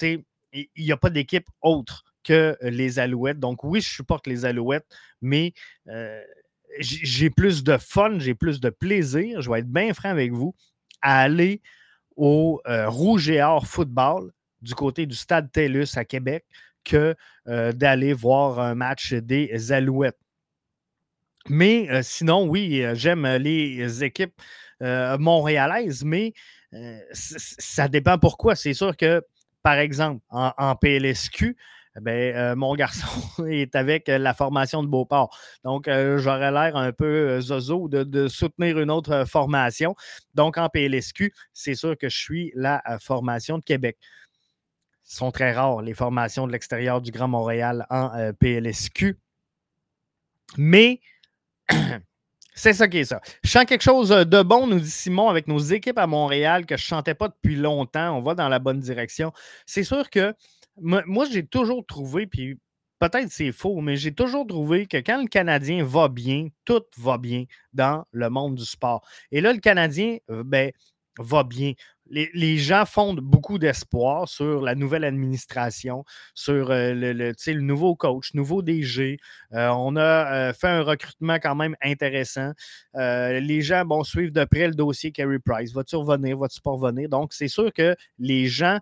il 0.00 0.24
n'y 0.76 0.92
a 0.92 0.96
pas 0.96 1.10
d'équipe 1.10 1.46
autre 1.60 2.04
que 2.24 2.56
les 2.62 2.98
Alouettes. 2.98 3.38
Donc 3.38 3.64
oui, 3.64 3.80
je 3.80 3.88
supporte 3.88 4.26
les 4.26 4.44
Alouettes, 4.44 4.86
mais 5.20 5.52
j'ai 6.78 7.30
plus 7.30 7.64
de 7.64 7.76
fun, 7.76 8.18
j'ai 8.18 8.34
plus 8.34 8.60
de 8.60 8.70
plaisir, 8.70 9.42
je 9.42 9.50
vais 9.50 9.58
être 9.60 9.70
bien 9.70 9.92
franc 9.94 10.08
avec 10.08 10.32
vous, 10.32 10.54
à 11.02 11.20
aller 11.20 11.60
au 12.16 12.62
Rouge 12.66 13.28
et 13.30 13.42
Or 13.42 13.66
football 13.66 14.32
du 14.60 14.74
côté 14.74 15.06
du 15.06 15.14
Stade 15.14 15.50
TELUS 15.50 15.96
à 15.96 16.04
Québec 16.04 16.44
que 16.84 17.14
d'aller 17.46 18.12
voir 18.12 18.60
un 18.60 18.74
match 18.74 19.12
des 19.12 19.72
Alouettes. 19.72 20.18
Mais 21.48 22.02
sinon, 22.02 22.46
oui, 22.46 22.84
j'aime 22.94 23.26
les 23.36 24.04
équipes 24.04 24.40
montréalaises, 24.80 26.04
mais 26.04 26.32
ça 27.12 27.88
dépend 27.88 28.18
pourquoi. 28.18 28.54
C'est 28.54 28.74
sûr 28.74 28.96
que, 28.96 29.22
par 29.62 29.74
exemple, 29.74 30.22
en 30.30 30.76
PLSQ, 30.76 31.56
ben, 32.00 32.34
euh, 32.34 32.56
mon 32.56 32.74
garçon 32.74 33.44
est 33.46 33.76
avec 33.76 34.08
euh, 34.08 34.18
la 34.18 34.32
formation 34.32 34.82
de 34.82 34.88
Beauport. 34.88 35.36
Donc, 35.62 35.88
euh, 35.88 36.18
j'aurais 36.18 36.50
l'air 36.50 36.76
un 36.76 36.92
peu 36.92 37.40
zozo 37.40 37.88
de, 37.88 38.28
soutenir 38.28 38.78
une 38.78 38.90
autre 38.90 39.24
formation. 39.26 39.94
Donc, 40.34 40.56
en 40.56 40.68
PLSQ, 40.68 41.32
c'est 41.52 41.74
sûr 41.74 41.96
que 41.98 42.08
je 42.08 42.16
suis 42.16 42.52
la 42.54 42.82
formation 43.00 43.58
de 43.58 43.64
Québec. 43.64 43.98
Ce 45.02 45.16
sont 45.18 45.30
très 45.30 45.52
rares, 45.52 45.82
les 45.82 45.94
formations 45.94 46.46
de 46.46 46.52
l'extérieur 46.52 47.02
du 47.02 47.10
Grand 47.10 47.28
Montréal 47.28 47.86
en 47.90 48.32
PLSQ. 48.40 49.18
Mais 50.56 51.00
c'est 52.54 52.72
ça 52.72 52.88
qui 52.88 52.98
est 52.98 53.04
ça. 53.04 53.20
Je 53.42 53.58
quelque 53.64 53.82
chose 53.82 54.08
de 54.08 54.42
bon, 54.42 54.66
nous 54.66 54.80
dit 54.80 54.90
Simon, 54.90 55.28
avec 55.28 55.48
nos 55.48 55.58
équipes 55.58 55.98
à 55.98 56.06
Montréal 56.06 56.64
que 56.64 56.76
je 56.76 56.84
ne 56.84 56.86
chantais 56.86 57.14
pas 57.14 57.28
depuis 57.28 57.56
longtemps. 57.56 58.16
On 58.16 58.22
va 58.22 58.34
dans 58.34 58.48
la 58.48 58.58
bonne 58.58 58.80
direction. 58.80 59.32
C'est 59.66 59.84
sûr 59.84 60.08
que 60.08 60.34
moi, 60.80 61.24
j'ai 61.30 61.46
toujours 61.46 61.84
trouvé, 61.86 62.26
puis 62.26 62.58
peut-être 63.02 63.30
c'est 63.30 63.50
faux, 63.50 63.80
mais 63.80 63.96
j'ai 63.96 64.14
toujours 64.14 64.46
trouvé 64.46 64.86
que 64.86 64.98
quand 64.98 65.20
le 65.20 65.26
Canadien 65.26 65.84
va 65.84 66.08
bien, 66.08 66.48
tout 66.64 66.84
va 66.98 67.18
bien 67.18 67.44
dans 67.72 68.04
le 68.12 68.30
monde 68.30 68.54
du 68.54 68.64
sport. 68.64 69.04
Et 69.32 69.40
là, 69.40 69.52
le 69.52 69.58
Canadien, 69.58 70.18
euh, 70.30 70.44
ben, 70.44 70.70
va 71.18 71.42
bien. 71.42 71.72
Les, 72.06 72.58
gens 72.58 72.84
fondent 72.84 73.20
beaucoup 73.20 73.58
d'espoir 73.58 74.28
sur 74.28 74.60
la 74.60 74.74
nouvelle 74.74 75.04
administration, 75.04 76.04
sur 76.34 76.70
euh, 76.70 76.92
le, 76.92 77.12
le, 77.12 77.60
nouveau 77.60 77.96
coach, 77.96 78.34
nouveau 78.34 78.60
DG. 78.60 79.18
Euh, 79.54 79.68
on 79.68 79.96
a 79.96 80.52
fait 80.52 80.68
un 80.68 80.82
recrutement 80.82 81.36
quand 81.36 81.54
même 81.54 81.74
intéressant. 81.82 82.52
les 82.94 83.62
gens 83.62 83.84
vont 83.86 84.04
suivre 84.04 84.32
de 84.32 84.44
près 84.44 84.68
le 84.68 84.74
dossier 84.74 85.10
Carey 85.10 85.38
Price. 85.38 85.72
Va-tu 85.72 85.96
revenir? 85.96 86.38
Va-tu 86.38 86.60
pas 86.60 86.72
revenir? 86.72 87.08
Donc, 87.08 87.32
c'est 87.32 87.48
sûr 87.48 87.72
que 87.72 87.96
les 88.18 88.46
gens 88.46 88.78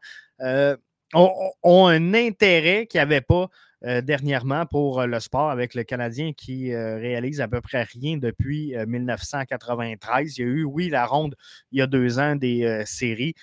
ont, 1.14 1.86
un 1.88 2.14
intérêt 2.14 2.86
qu'il 2.86 2.98
n'y 2.98 3.02
avait 3.02 3.20
pas 3.20 3.48
euh, 3.86 4.02
dernièrement 4.02 4.66
pour 4.66 5.00
euh, 5.00 5.06
le 5.06 5.20
sport 5.20 5.50
avec 5.50 5.74
le 5.74 5.84
Canadien 5.84 6.32
qui 6.34 6.70
euh, 6.70 6.96
réalise 6.96 7.40
à 7.40 7.48
peu 7.48 7.62
près 7.62 7.84
rien 7.84 8.18
depuis 8.18 8.74
1993. 8.86 10.36
Il 10.36 10.40
y 10.40 10.44
a 10.44 10.46
eu, 10.46 10.64
oui, 10.64 10.90
la 10.90 11.06
ronde 11.06 11.34
il 11.72 11.78
y 11.78 11.82
a 11.82 11.86
deux 11.86 12.18
ans 12.18 12.36
des 12.36 12.82
séries 12.84 13.34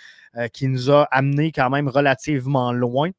qui 0.53 0.67
nous 0.67 0.91
a 0.91 1.03
amené 1.05 1.51
quand 1.51 1.71
même 1.71 1.87
relativement 1.87 2.71
loin. 2.71 3.09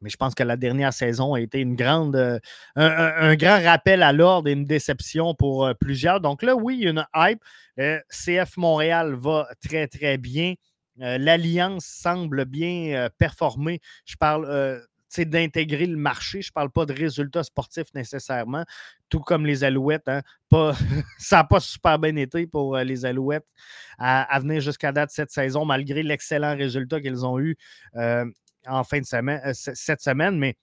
Mais 0.00 0.10
je 0.10 0.16
pense 0.16 0.34
que 0.34 0.42
la 0.42 0.56
dernière 0.56 0.92
saison 0.92 1.34
a 1.34 1.40
été 1.40 1.62
un, 1.62 3.34
grand 3.36 3.62
rappel 3.62 4.02
à 4.02 4.12
l'ordre 4.12 4.48
et 4.48 4.52
une 4.52 4.64
déception 4.64 5.34
pour 5.34 5.70
plusieurs. 5.80 6.20
Donc 6.20 6.42
là, 6.42 6.56
oui, 6.56 6.80
une 6.82 7.06
hype. 7.14 7.40
CF 8.10 8.56
Montréal 8.56 9.14
va 9.14 9.46
très, 9.62 9.86
très 9.86 10.18
bien. 10.18 10.54
L'Alliance 10.98 11.84
semble 11.84 12.44
bien 12.44 13.08
performer. 13.18 13.80
Je 14.04 14.16
parle 14.16 14.80
d'intégrer 15.18 15.86
le 15.86 15.96
marché. 15.96 16.42
Je 16.42 16.50
ne 16.50 16.52
parle 16.52 16.70
pas 16.70 16.84
de 16.84 16.92
résultats 16.92 17.44
sportifs 17.44 17.92
nécessairement, 17.94 18.64
tout 19.08 19.20
comme 19.20 19.46
les 19.46 19.64
Alouettes. 19.64 20.08
Hein. 20.08 20.22
Pas, 20.48 20.74
ça 21.18 21.36
n'a 21.36 21.44
pas 21.44 21.60
super 21.60 21.98
bien 21.98 22.16
été 22.16 22.46
pour 22.46 22.76
les 22.78 23.04
Alouettes 23.04 23.46
à, 23.98 24.38
venir 24.40 24.60
jusqu'à 24.60 24.92
date 24.92 25.10
cette 25.10 25.30
saison, 25.30 25.64
malgré 25.64 26.02
l'excellent 26.02 26.56
résultat 26.56 27.00
qu'ils 27.00 27.24
ont 27.24 27.38
eu 27.38 27.56
en 28.66 28.84
fin 28.84 29.00
de 29.00 29.06
semaine, 29.06 29.40
euh, 29.44 29.52
cette 29.54 30.00
semaine, 30.00 30.38
mais 30.38 30.56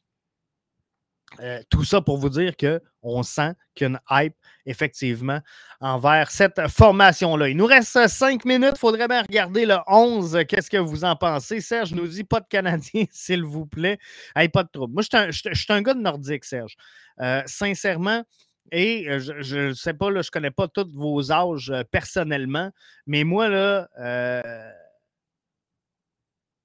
euh, 1.39 1.61
tout 1.69 1.83
ça 1.83 2.01
pour 2.01 2.17
vous 2.17 2.29
dire 2.29 2.53
qu'on 2.57 3.23
sent 3.23 3.53
qu'il 3.75 3.87
y 3.87 3.89
a 3.89 3.89
une 3.89 3.99
hype, 4.09 4.35
effectivement, 4.65 5.39
envers 5.79 6.31
cette 6.31 6.67
formation-là. 6.67 7.49
Il 7.49 7.57
nous 7.57 7.65
reste 7.65 8.07
cinq 8.07 8.45
minutes. 8.45 8.73
Il 8.75 8.79
faudrait 8.79 9.07
bien 9.07 9.23
regarder 9.23 9.65
le 9.65 9.77
11. 9.87 10.43
Qu'est-ce 10.47 10.69
que 10.69 10.77
vous 10.77 11.03
en 11.03 11.15
pensez? 11.15 11.61
Serge 11.61 11.93
nous 11.93 12.07
dit 12.07 12.23
pas 12.23 12.39
de 12.39 12.47
Canadiens, 12.47 13.05
s'il 13.11 13.43
vous 13.43 13.65
plaît. 13.65 13.97
pas 14.35 14.63
de 14.63 14.69
trouble. 14.71 14.93
Moi, 14.93 15.03
je 15.03 15.31
suis 15.31 15.73
un, 15.73 15.81
gars 15.81 15.93
de 15.93 16.01
nordique, 16.01 16.45
Serge. 16.45 16.75
Euh, 17.19 17.41
sincèrement, 17.45 18.23
et 18.71 19.05
je 19.19 19.67
ne 19.67 19.73
sais 19.73 19.93
pas, 19.93 20.09
je 20.09 20.17
ne 20.17 20.31
connais 20.31 20.51
pas 20.51 20.67
tous 20.67 20.89
vos 20.93 21.31
âges 21.31 21.73
personnellement, 21.91 22.71
mais 23.05 23.23
moi, 23.23 23.49
là, 23.49 23.87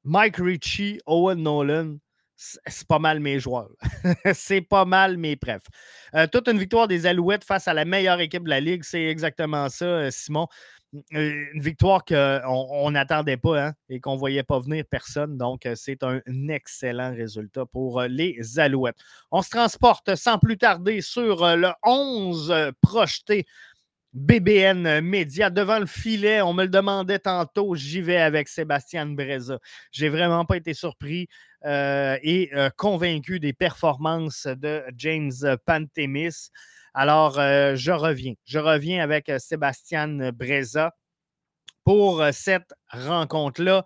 Mike 0.04 0.36
Ritchie, 0.36 1.00
Owen 1.06 1.42
Nolan, 1.42 1.98
c'est 2.38 2.86
pas 2.86 3.00
mal 3.00 3.18
mes 3.20 3.40
joueurs. 3.40 3.70
c'est 4.32 4.60
pas 4.60 4.84
mal 4.84 5.16
mes 5.16 5.36
prefs. 5.36 5.66
Euh, 6.14 6.26
toute 6.26 6.48
une 6.48 6.58
victoire 6.58 6.86
des 6.86 7.04
Alouettes 7.06 7.44
face 7.44 7.66
à 7.66 7.74
la 7.74 7.84
meilleure 7.84 8.20
équipe 8.20 8.44
de 8.44 8.50
la 8.50 8.60
Ligue, 8.60 8.84
c'est 8.84 9.04
exactement 9.04 9.68
ça, 9.68 9.84
euh, 9.84 10.10
Simon. 10.10 10.46
Euh, 11.12 11.44
une 11.52 11.60
victoire 11.60 12.02
qu'on 12.04 12.90
n'attendait 12.90 13.36
pas 13.36 13.66
hein, 13.66 13.72
et 13.90 14.00
qu'on 14.00 14.14
ne 14.14 14.18
voyait 14.18 14.44
pas 14.44 14.58
venir 14.60 14.84
personne. 14.88 15.36
Donc, 15.36 15.68
c'est 15.74 16.02
un 16.02 16.20
excellent 16.48 17.12
résultat 17.14 17.66
pour 17.66 18.00
les 18.02 18.58
Alouettes. 18.58 18.96
On 19.30 19.42
se 19.42 19.50
transporte 19.50 20.14
sans 20.14 20.38
plus 20.38 20.56
tarder 20.56 21.02
sur 21.02 21.44
le 21.56 21.68
11 21.84 22.72
projeté 22.80 23.44
BBN 24.14 25.00
Média 25.00 25.50
devant 25.50 25.78
le 25.78 25.86
filet. 25.86 26.40
On 26.40 26.52
me 26.54 26.64
le 26.64 26.68
demandait 26.68 27.18
tantôt. 27.18 27.74
J'y 27.74 28.00
vais 28.00 28.16
avec 28.16 28.48
Sébastien 28.48 29.06
Breza. 29.06 29.58
J'ai 29.92 30.08
vraiment 30.08 30.44
pas 30.44 30.56
été 30.56 30.74
surpris 30.74 31.28
euh, 31.64 32.18
et 32.22 32.50
euh, 32.54 32.70
convaincu 32.76 33.40
des 33.40 33.52
performances 33.52 34.46
de 34.46 34.82
James 34.96 35.32
Pantemis. 35.66 36.50
Alors, 36.94 37.38
euh, 37.38 37.76
je 37.76 37.92
reviens. 37.92 38.34
Je 38.44 38.58
reviens 38.58 39.02
avec 39.02 39.30
Sébastien 39.38 40.32
Breza 40.32 40.94
pour 41.84 42.24
cette 42.32 42.74
rencontre-là 42.90 43.84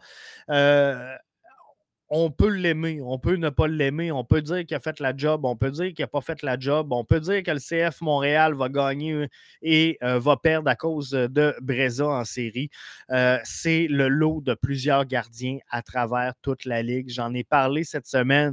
on 2.14 2.30
peut 2.30 2.50
l'aimer, 2.50 3.00
on 3.02 3.18
peut 3.18 3.36
ne 3.36 3.48
pas 3.48 3.66
l'aimer, 3.66 4.12
on 4.12 4.22
peut 4.22 4.42
dire 4.42 4.66
qu'il 4.66 4.76
a 4.76 4.80
fait 4.80 5.00
la 5.00 5.16
job, 5.16 5.46
on 5.46 5.56
peut 5.56 5.70
dire 5.70 5.94
qu'il 5.94 6.02
n'a 6.02 6.08
pas 6.08 6.20
fait 6.20 6.42
la 6.42 6.58
job, 6.58 6.92
on 6.92 7.06
peut 7.06 7.20
dire 7.20 7.42
que 7.42 7.50
le 7.50 7.58
CF 7.58 8.02
Montréal 8.02 8.52
va 8.52 8.68
gagner 8.68 9.28
et 9.62 9.96
euh, 10.02 10.18
va 10.18 10.36
perdre 10.36 10.68
à 10.68 10.76
cause 10.76 11.12
de 11.12 11.56
Breza 11.62 12.06
en 12.06 12.26
série. 12.26 12.68
Euh, 13.10 13.38
c'est 13.44 13.86
le 13.88 14.08
lot 14.08 14.42
de 14.42 14.52
plusieurs 14.52 15.06
gardiens 15.06 15.56
à 15.70 15.80
travers 15.80 16.34
toute 16.42 16.66
la 16.66 16.82
ligue. 16.82 17.08
J'en 17.08 17.32
ai 17.32 17.44
parlé 17.44 17.82
cette 17.82 18.06
semaine. 18.06 18.52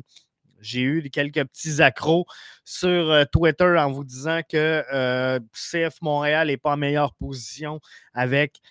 J'ai 0.61 0.81
eu 0.81 1.09
quelques 1.09 1.43
petits 1.43 1.81
accros 1.81 2.25
sur 2.63 3.11
euh, 3.11 3.25
Twitter 3.29 3.75
en 3.77 3.91
vous 3.91 4.05
disant 4.05 4.39
que 4.49 5.37
CF 5.51 6.01
Montréal 6.01 6.47
n'est 6.47 6.55
pas 6.55 6.75
en 6.75 6.77
meilleure 6.77 7.13
position 7.13 7.81
avec 8.13 8.61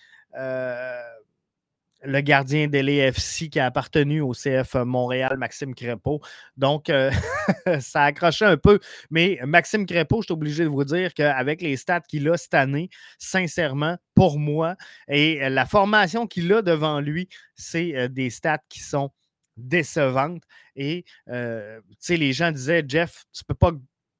le 2.03 2.21
gardien 2.21 2.67
de 2.67 2.79
l'EFC 2.79 3.49
qui 3.49 3.59
a 3.59 3.65
appartenu 3.65 4.21
au 4.21 4.31
CF 4.31 4.75
Montréal, 4.75 5.37
Maxime 5.37 5.75
Crépeau. 5.75 6.21
Donc, 6.57 6.89
euh, 6.89 7.11
ça 7.79 8.03
a 8.03 8.05
accroché 8.05 8.45
un 8.45 8.57
peu. 8.57 8.79
Mais 9.09 9.39
Maxime 9.45 9.85
Crépeau, 9.85 10.21
je 10.21 10.27
suis 10.27 10.33
obligé 10.33 10.63
de 10.63 10.69
vous 10.69 10.83
dire 10.83 11.13
qu'avec 11.13 11.61
les 11.61 11.77
stats 11.77 12.01
qu'il 12.01 12.29
a 12.29 12.37
cette 12.37 12.53
année, 12.53 12.89
sincèrement, 13.17 13.97
pour 14.15 14.39
moi, 14.39 14.75
et 15.07 15.49
la 15.49 15.65
formation 15.65 16.27
qu'il 16.27 16.51
a 16.53 16.61
devant 16.61 16.99
lui, 16.99 17.29
c'est 17.55 17.95
euh, 17.95 18.07
des 18.07 18.29
stats 18.29 18.61
qui 18.69 18.79
sont 18.79 19.11
décevantes. 19.57 20.43
Et, 20.75 21.03
euh, 21.27 21.79
tu 21.89 21.95
sais, 21.99 22.17
les 22.17 22.33
gens 22.33 22.51
disaient, 22.51 22.83
Jeff, 22.87 23.25
tu 23.33 23.41
ne 23.43 23.53
peux 23.53 23.55
pas 23.55 23.71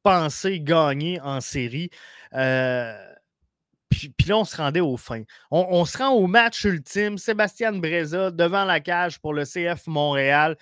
penser 0.03 0.59
gagner 0.59 1.19
en 1.21 1.41
série. 1.41 1.89
Puis, 3.89 4.13
là, 4.27 4.37
on 4.37 4.45
se 4.45 4.55
rendait 4.55 4.79
au 4.79 4.97
fin. 4.97 5.23
On, 5.51 5.83
se 5.85 5.97
rend 5.97 6.11
au 6.11 6.27
match 6.27 6.63
ultime. 6.63 7.17
Sébastien 7.17 7.73
Breza 7.73 8.31
devant 8.31 8.65
la 8.65 8.79
cage 8.79 9.19
pour 9.19 9.33
le 9.33 9.45
CF 9.45 9.87
Montréal. 9.87 10.55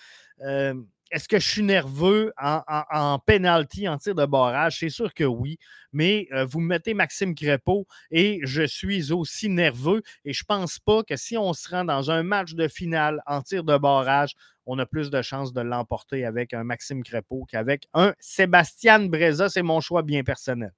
Est-ce 1.12 1.30
que 1.30 1.40
je 1.40 1.48
suis 1.48 1.64
nerveux 1.64 2.34
en, 2.42 2.62
en, 2.68 3.20
penalty, 3.20 3.88
en 3.88 3.98
tir 3.98 4.14
de 4.14 4.26
barrage? 4.26 4.80
C'est 4.80 4.90
sûr 4.90 5.14
que 5.14 5.24
oui. 5.24 5.58
Mais 5.94 6.28
euh, 6.34 6.46
vous 6.46 6.60
mettez 6.60 6.94
Maxime 6.94 7.34
Crépeau 7.34 7.88
et 8.12 8.40
je 8.44 8.64
suis 8.64 9.12
aussi 9.14 9.50
nerveux. 9.50 10.02
Et 10.26 10.34
je 10.34 10.44
ne 10.44 10.46
pense 10.46 10.80
pas 10.80 11.04
que 11.04 11.16
si 11.16 11.38
on 11.38 11.54
se 11.54 11.70
rend 11.70 11.86
dans 11.86 12.12
un 12.12 12.24
match 12.24 12.54
de 12.54 12.68
finale 12.68 13.22
en 13.26 13.42
tir 13.42 13.64
de 13.64 13.78
barrage, 13.78 14.36
on 14.66 14.78
a 14.80 14.86
plus 14.86 15.10
de 15.10 15.22
chances 15.22 15.54
de 15.54 15.62
l'emporter 15.62 16.26
avec 16.26 16.54
un 16.54 16.66
Maxime 16.66 17.04
Crépeau 17.04 17.46
qu'avec 17.46 17.88
un 17.94 18.14
Sébastien 18.20 19.00
Breza. 19.08 19.48
C'est 19.50 19.64
mon 19.64 19.80
choix 19.80 20.04
bien 20.04 20.24
personnel. 20.24 20.74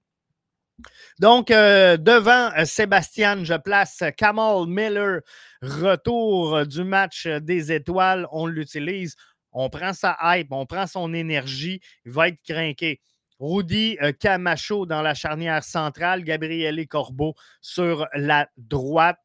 Donc, 1.19 1.51
euh, 1.51 1.97
devant 1.97 2.51
euh, 2.57 2.65
Sébastien, 2.65 3.43
je 3.43 3.55
place 3.55 4.03
Kamal 4.17 4.67
Miller. 4.67 5.21
Retour 5.61 6.65
du 6.65 6.83
match 6.83 7.27
des 7.27 7.71
étoiles. 7.71 8.27
On 8.31 8.47
l'utilise. 8.47 9.15
On 9.51 9.69
prend 9.69 9.93
sa 9.93 10.17
hype, 10.21 10.51
on 10.51 10.65
prend 10.65 10.87
son 10.87 11.13
énergie. 11.13 11.81
Il 12.05 12.11
va 12.11 12.29
être 12.29 12.41
craqué. 12.47 13.01
Rudy 13.39 13.97
euh, 14.01 14.11
Camacho 14.11 14.85
dans 14.85 15.01
la 15.01 15.13
charnière 15.13 15.63
centrale. 15.63 16.23
Gabriele 16.23 16.87
Corbeau 16.87 17.35
sur 17.61 18.07
la 18.13 18.49
droite. 18.57 19.19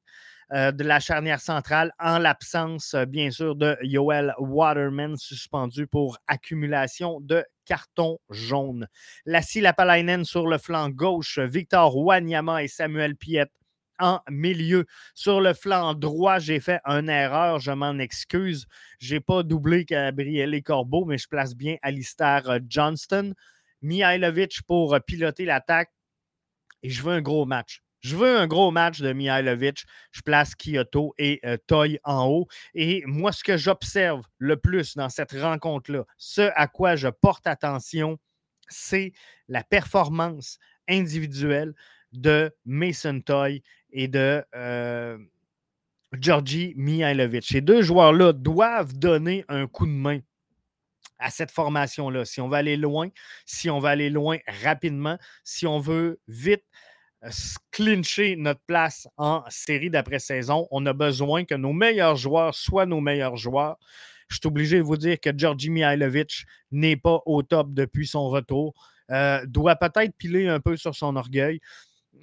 Euh, 0.52 0.72
de 0.72 0.85
la 0.85 1.00
charnière 1.00 1.40
centrale 1.40 1.92
en 1.98 2.18
l'absence, 2.18 2.92
euh, 2.92 3.07
bien 3.07 3.30
sûr, 3.30 3.57
de 3.57 3.78
Yoel 3.80 4.35
Waterman 4.38 5.16
suspendu 5.16 5.87
pour 5.87 6.18
accumulation 6.26 7.18
de 7.22 7.44
carton 7.64 8.18
jaune. 8.28 8.87
Lassie 9.24 9.62
Lapalainen 9.62 10.24
sur 10.24 10.46
le 10.46 10.59
flanc 10.59 10.90
gauche, 10.90 11.38
Victor 11.38 11.96
Wanyama 11.96 12.62
et 12.62 12.68
Samuel 12.68 13.16
Piet 13.16 13.50
en 13.98 14.20
milieu. 14.28 14.85
Sur 15.14 15.40
le 15.40 15.54
flanc 15.54 15.94
droit, 15.94 16.38
j'ai 16.38 16.61
fait 16.61 16.80
une 16.85 17.09
erreur, 17.09 17.59
je 17.59 17.70
m'en 17.70 17.98
excuse. 17.98 18.66
Je 18.98 19.14
n'ai 19.14 19.20
pas 19.20 19.42
doublé 19.42 19.87
Gabriel 19.87 20.62
Corbeau, 20.62 21.07
mais 21.07 21.16
je 21.16 21.28
place 21.28 21.54
bien 21.54 21.76
Alistair 21.80 22.59
Johnston. 22.68 23.35
Mihailovic 23.80 24.62
pour 24.66 24.98
piloter 25.07 25.46
l'attaque. 25.46 25.90
Et 26.83 26.90
je 26.90 27.02
veux 27.02 27.12
un 27.12 27.22
gros 27.22 27.46
match. 27.46 27.83
Je 28.04 28.16
veux 28.16 28.36
un 28.36 28.46
gros 28.46 28.70
match 28.70 29.00
de 29.00 29.14
Mihailovic. 29.14 29.86
Je 30.12 30.20
place 30.20 30.54
Kyoto 30.54 31.14
et 31.16 31.40
euh, 31.46 31.56
Toy 31.66 31.98
en 32.04 32.26
haut. 32.26 32.46
Et 32.74 33.02
moi, 33.06 33.32
ce 33.32 33.42
que 33.42 33.56
j'observe 33.56 34.22
le 34.36 34.58
plus 34.58 34.94
dans 34.94 35.08
cette 35.08 35.32
rencontre-là, 35.32 36.04
ce 36.18 36.50
à 36.54 36.66
quoi 36.66 36.96
je 36.96 37.08
porte 37.08 37.46
attention, 37.46 38.18
c'est 38.68 39.14
la 39.48 39.64
performance 39.64 40.58
individuelle 40.86 41.72
de 42.12 42.54
Mason 42.66 43.22
Toy 43.22 43.62
et 43.90 44.06
de 44.06 44.44
euh, 44.54 45.16
Georgi 46.12 46.74
Mihailovic. 46.76 47.46
Ces 47.46 47.62
deux 47.62 47.80
joueurs-là 47.80 48.34
doivent 48.34 48.92
donner 48.92 49.46
un 49.48 49.66
coup 49.66 49.86
de 49.86 49.92
main 49.92 50.20
à 51.18 51.30
cette 51.30 51.50
formation-là. 51.50 52.26
Si 52.26 52.42
on 52.42 52.48
va 52.48 52.58
aller 52.58 52.76
loin, 52.76 53.08
si 53.46 53.70
on 53.70 53.78
va 53.78 53.88
aller 53.88 54.10
loin 54.10 54.36
rapidement, 54.62 55.16
si 55.42 55.66
on 55.66 55.78
veut 55.78 56.20
vite 56.28 56.64
clincher 57.70 58.37
notre 58.37 58.60
place 58.66 59.08
en 59.16 59.42
série 59.48 59.90
d'après-saison. 59.90 60.68
On 60.70 60.84
a 60.87 60.92
besoin 60.92 61.44
que 61.44 61.54
nos 61.54 61.72
meilleurs 61.72 62.16
joueurs 62.16 62.54
soient 62.54 62.87
nos 62.87 63.00
meilleurs 63.00 63.37
joueurs. 63.37 63.78
Je 64.28 64.37
suis 64.37 64.46
obligé 64.46 64.78
de 64.78 64.82
vous 64.82 64.96
dire 64.96 65.20
que 65.20 65.30
Georgi 65.37 65.70
Mihailovic 65.70 66.44
n'est 66.70 66.96
pas 66.96 67.20
au 67.26 67.42
top 67.42 67.72
depuis 67.72 68.06
son 68.06 68.28
retour. 68.28 68.74
Euh, 69.10 69.44
doit 69.46 69.76
peut-être 69.76 70.16
piler 70.16 70.48
un 70.48 70.60
peu 70.60 70.76
sur 70.76 70.94
son 70.94 71.16
orgueil. 71.16 71.60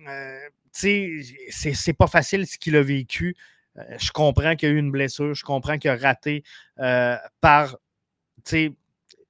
Euh, 0.08 0.38
c'est 0.72 1.94
pas 1.98 2.08
facile 2.08 2.48
ce 2.48 2.58
qu'il 2.58 2.76
a 2.76 2.82
vécu. 2.82 3.36
Euh, 3.78 3.98
je 3.98 4.12
comprends 4.12 4.56
qu'il 4.56 4.70
y 4.70 4.72
a 4.72 4.76
eu 4.76 4.80
une 4.80 4.92
blessure. 4.92 5.34
Je 5.34 5.44
comprends 5.44 5.78
qu'il 5.78 5.90
a 5.90 5.96
raté 5.96 6.44
euh, 6.80 7.18
par 7.40 7.78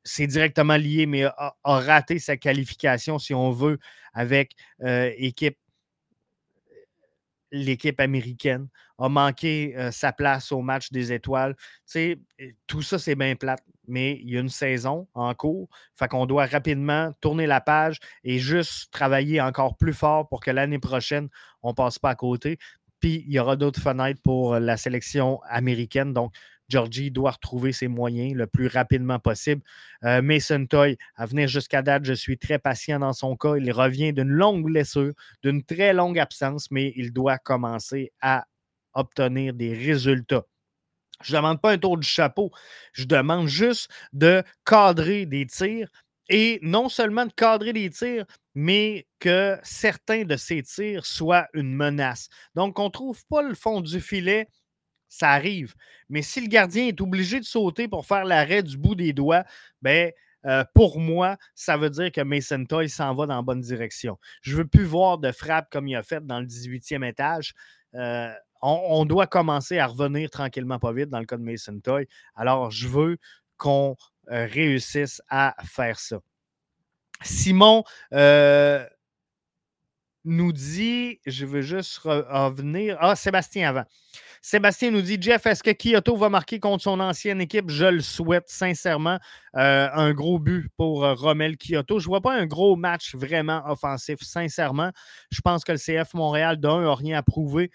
c'est 0.03 0.27
directement 0.27 0.77
lié, 0.77 1.05
mais 1.05 1.23
a, 1.23 1.55
raté 1.63 2.19
sa 2.19 2.37
qualification, 2.37 3.19
si 3.19 3.33
on 3.33 3.51
veut, 3.51 3.79
avec 4.13 4.55
équipe 4.83 5.57
l'équipe 7.51 7.99
américaine, 7.99 8.67
a 8.97 9.09
manqué 9.09 9.73
euh, 9.75 9.91
sa 9.91 10.13
place 10.13 10.51
au 10.51 10.61
match 10.61 10.91
des 10.91 11.11
étoiles. 11.11 11.55
tout 12.67 12.81
ça, 12.81 12.99
c'est 12.99 13.15
bien 13.15 13.35
plate, 13.35 13.63
mais 13.87 14.19
il 14.21 14.29
y 14.29 14.37
a 14.37 14.39
une 14.39 14.49
saison 14.49 15.07
en 15.13 15.33
cours. 15.33 15.69
Fait 15.95 16.07
qu'on 16.07 16.25
doit 16.25 16.45
rapidement 16.45 17.11
tourner 17.19 17.47
la 17.47 17.61
page 17.61 17.99
et 18.23 18.39
juste 18.39 18.91
travailler 18.91 19.41
encore 19.41 19.77
plus 19.77 19.93
fort 19.93 20.27
pour 20.29 20.39
que 20.39 20.51
l'année 20.51 20.79
prochaine, 20.79 21.29
on 21.61 21.69
ne 21.69 21.73
passe 21.73 21.99
pas 21.99 22.11
à 22.11 22.15
côté. 22.15 22.57
Puis 22.99 23.23
il 23.27 23.33
y 23.33 23.39
aura 23.39 23.55
d'autres 23.55 23.81
fenêtres 23.81 24.21
pour 24.23 24.59
la 24.59 24.77
sélection 24.77 25.41
américaine. 25.49 26.13
Donc, 26.13 26.33
Georgie 26.71 27.11
doit 27.11 27.31
retrouver 27.31 27.73
ses 27.73 27.87
moyens 27.87 28.33
le 28.33 28.47
plus 28.47 28.67
rapidement 28.67 29.19
possible. 29.19 29.61
Euh, 30.03 30.21
Mason 30.21 30.65
Toy, 30.65 30.97
à 31.15 31.25
venir 31.25 31.47
jusqu'à 31.47 31.81
date, 31.81 32.05
je 32.05 32.13
suis 32.13 32.37
très 32.37 32.59
patient 32.59 32.99
dans 32.99 33.13
son 33.13 33.35
cas. 33.35 33.55
Il 33.57 33.71
revient 33.71 34.13
d'une 34.13 34.29
longue 34.29 34.63
blessure, 34.63 35.13
d'une 35.43 35.63
très 35.63 35.93
longue 35.93 36.17
absence, 36.17 36.71
mais 36.71 36.93
il 36.95 37.11
doit 37.11 37.37
commencer 37.37 38.11
à 38.21 38.45
obtenir 38.93 39.53
des 39.53 39.73
résultats. 39.73 40.45
Je 41.23 41.33
ne 41.33 41.37
demande 41.37 41.61
pas 41.61 41.71
un 41.71 41.77
tour 41.77 41.97
du 41.97 42.07
chapeau, 42.07 42.51
je 42.93 43.05
demande 43.05 43.47
juste 43.47 43.91
de 44.13 44.43
cadrer 44.65 45.25
des 45.25 45.45
tirs 45.45 45.91
et 46.29 46.59
non 46.61 46.89
seulement 46.89 47.25
de 47.25 47.33
cadrer 47.33 47.73
des 47.73 47.89
tirs, 47.89 48.25
mais 48.55 49.05
que 49.19 49.57
certains 49.63 50.23
de 50.23 50.37
ces 50.37 50.63
tirs 50.63 51.05
soient 51.05 51.47
une 51.53 51.75
menace. 51.75 52.29
Donc, 52.55 52.79
on 52.79 52.85
ne 52.85 52.89
trouve 52.89 53.23
pas 53.27 53.41
le 53.41 53.53
fond 53.53 53.81
du 53.81 53.99
filet 53.99 54.47
ça 55.11 55.31
arrive. 55.31 55.75
Mais 56.09 56.21
si 56.21 56.39
le 56.39 56.47
gardien 56.47 56.87
est 56.87 57.01
obligé 57.01 57.41
de 57.41 57.45
sauter 57.45 57.89
pour 57.89 58.05
faire 58.05 58.23
l'arrêt 58.23 58.63
du 58.63 58.77
bout 58.77 58.95
des 58.95 59.11
doigts, 59.11 59.43
ben, 59.81 60.09
euh, 60.45 60.63
pour 60.73 61.01
moi, 61.01 61.35
ça 61.53 61.75
veut 61.75 61.89
dire 61.89 62.13
que 62.13 62.21
Mason 62.21 62.63
Toy 62.63 62.89
s'en 62.89 63.13
va 63.13 63.25
dans 63.25 63.35
la 63.35 63.41
bonne 63.41 63.59
direction. 63.59 64.17
Je 64.41 64.53
ne 64.53 64.59
veux 64.59 64.67
plus 64.67 64.85
voir 64.85 65.17
de 65.17 65.33
frappe 65.33 65.69
comme 65.69 65.89
il 65.89 65.97
a 65.97 66.01
fait 66.01 66.25
dans 66.25 66.39
le 66.39 66.45
18e 66.45 67.05
étage. 67.05 67.53
Euh, 67.93 68.31
on, 68.61 69.03
doit 69.03 69.27
commencer 69.27 69.79
à 69.79 69.87
revenir 69.87 70.29
tranquillement, 70.29 70.79
pas 70.79 70.93
vite, 70.93 71.09
dans 71.09 71.19
le 71.19 71.25
cas 71.25 71.35
de 71.35 71.43
Mason 71.43 71.77
Toy. 71.81 72.07
Alors, 72.35 72.71
je 72.71 72.87
veux 72.87 73.17
qu'on 73.57 73.97
euh, 74.31 74.45
réussisse 74.45 75.21
à 75.27 75.55
faire 75.65 75.99
ça. 75.99 76.19
Simon 77.21 77.83
nous 80.23 80.53
dit, 80.53 81.19
je 81.25 81.45
veux 81.45 81.61
juste 81.61 81.99
revenir. 81.99 82.97
Ah, 82.99 83.15
Sébastien 83.15 83.69
avant. 83.69 83.85
Sébastien 84.43 84.89
nous 84.89 85.01
dit 85.01 85.17
Jeff, 85.21 85.45
est-ce 85.45 85.61
que 85.61 85.71
Kyoto 85.71 86.15
va 86.15 86.29
marquer 86.29 86.59
contre 86.59 86.83
son 86.83 86.99
ancienne 86.99 87.41
équipe? 87.41 87.69
Je 87.69 87.85
le 87.85 88.01
souhaite 88.01 88.49
sincèrement. 88.49 89.19
Euh, 89.55 89.87
un 89.93 90.13
gros 90.13 90.39
but 90.39 90.67
pour 90.77 91.05
euh, 91.05 91.13
Romel 91.13 91.57
Kyoto. 91.57 91.99
Je 91.99 92.05
ne 92.05 92.09
vois 92.09 92.21
pas 92.21 92.33
un 92.33 92.47
gros 92.47 92.75
match 92.75 93.13
vraiment 93.13 93.61
offensif, 93.67 94.19
sincèrement. 94.21 94.91
Je 95.29 95.41
pense 95.41 95.63
que 95.63 95.71
le 95.71 95.77
CF 95.77 96.15
Montréal, 96.15 96.57
d'un, 96.57 96.81
n'a 96.81 96.95
rien 96.95 97.19
à 97.19 97.23
prouver. 97.23 97.69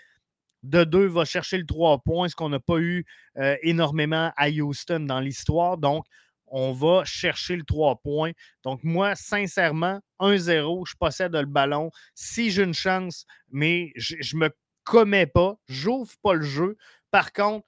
De 0.64 0.82
deux, 0.82 1.06
va 1.06 1.24
chercher 1.24 1.58
le 1.58 1.66
trois 1.66 1.98
points, 1.98 2.28
ce 2.28 2.34
qu'on 2.34 2.48
n'a 2.48 2.58
pas 2.58 2.78
eu 2.78 3.04
euh, 3.38 3.56
énormément 3.62 4.32
à 4.36 4.50
Houston 4.50 5.00
dans 5.00 5.20
l'histoire. 5.20 5.78
Donc, 5.78 6.04
on 6.48 6.72
va 6.72 7.04
chercher 7.04 7.56
le 7.56 7.64
trois 7.64 7.96
points. 7.96 8.32
Donc, 8.62 8.84
moi, 8.84 9.14
sincèrement, 9.14 10.00
1-0, 10.20 10.88
je 10.88 10.94
possède 10.96 11.34
le 11.34 11.46
ballon. 11.46 11.90
Si 12.14 12.50
j'ai 12.50 12.62
une 12.62 12.74
chance, 12.74 13.26
mais 13.50 13.92
je, 13.96 14.16
je 14.20 14.36
me 14.36 14.50
commets 14.84 15.26
pas, 15.26 15.56
j'ouvre 15.68 16.12
pas 16.22 16.34
le 16.34 16.42
jeu. 16.42 16.76
Par 17.10 17.32
contre, 17.32 17.66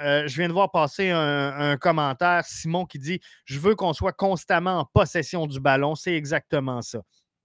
euh, 0.00 0.26
je 0.26 0.36
viens 0.36 0.48
de 0.48 0.52
voir 0.52 0.70
passer 0.70 1.10
un, 1.10 1.76
commentaire, 1.76 2.44
Simon, 2.44 2.84
qui 2.86 2.98
dit 2.98 3.20
Je 3.44 3.60
veux 3.60 3.74
qu'on 3.74 3.92
soit 3.92 4.12
constamment 4.12 4.80
en 4.80 4.84
possession 4.84 5.46
du 5.46 5.60
ballon. 5.60 5.94
C'est 5.94 6.14
exactement 6.14 6.82
ça. 6.82 7.00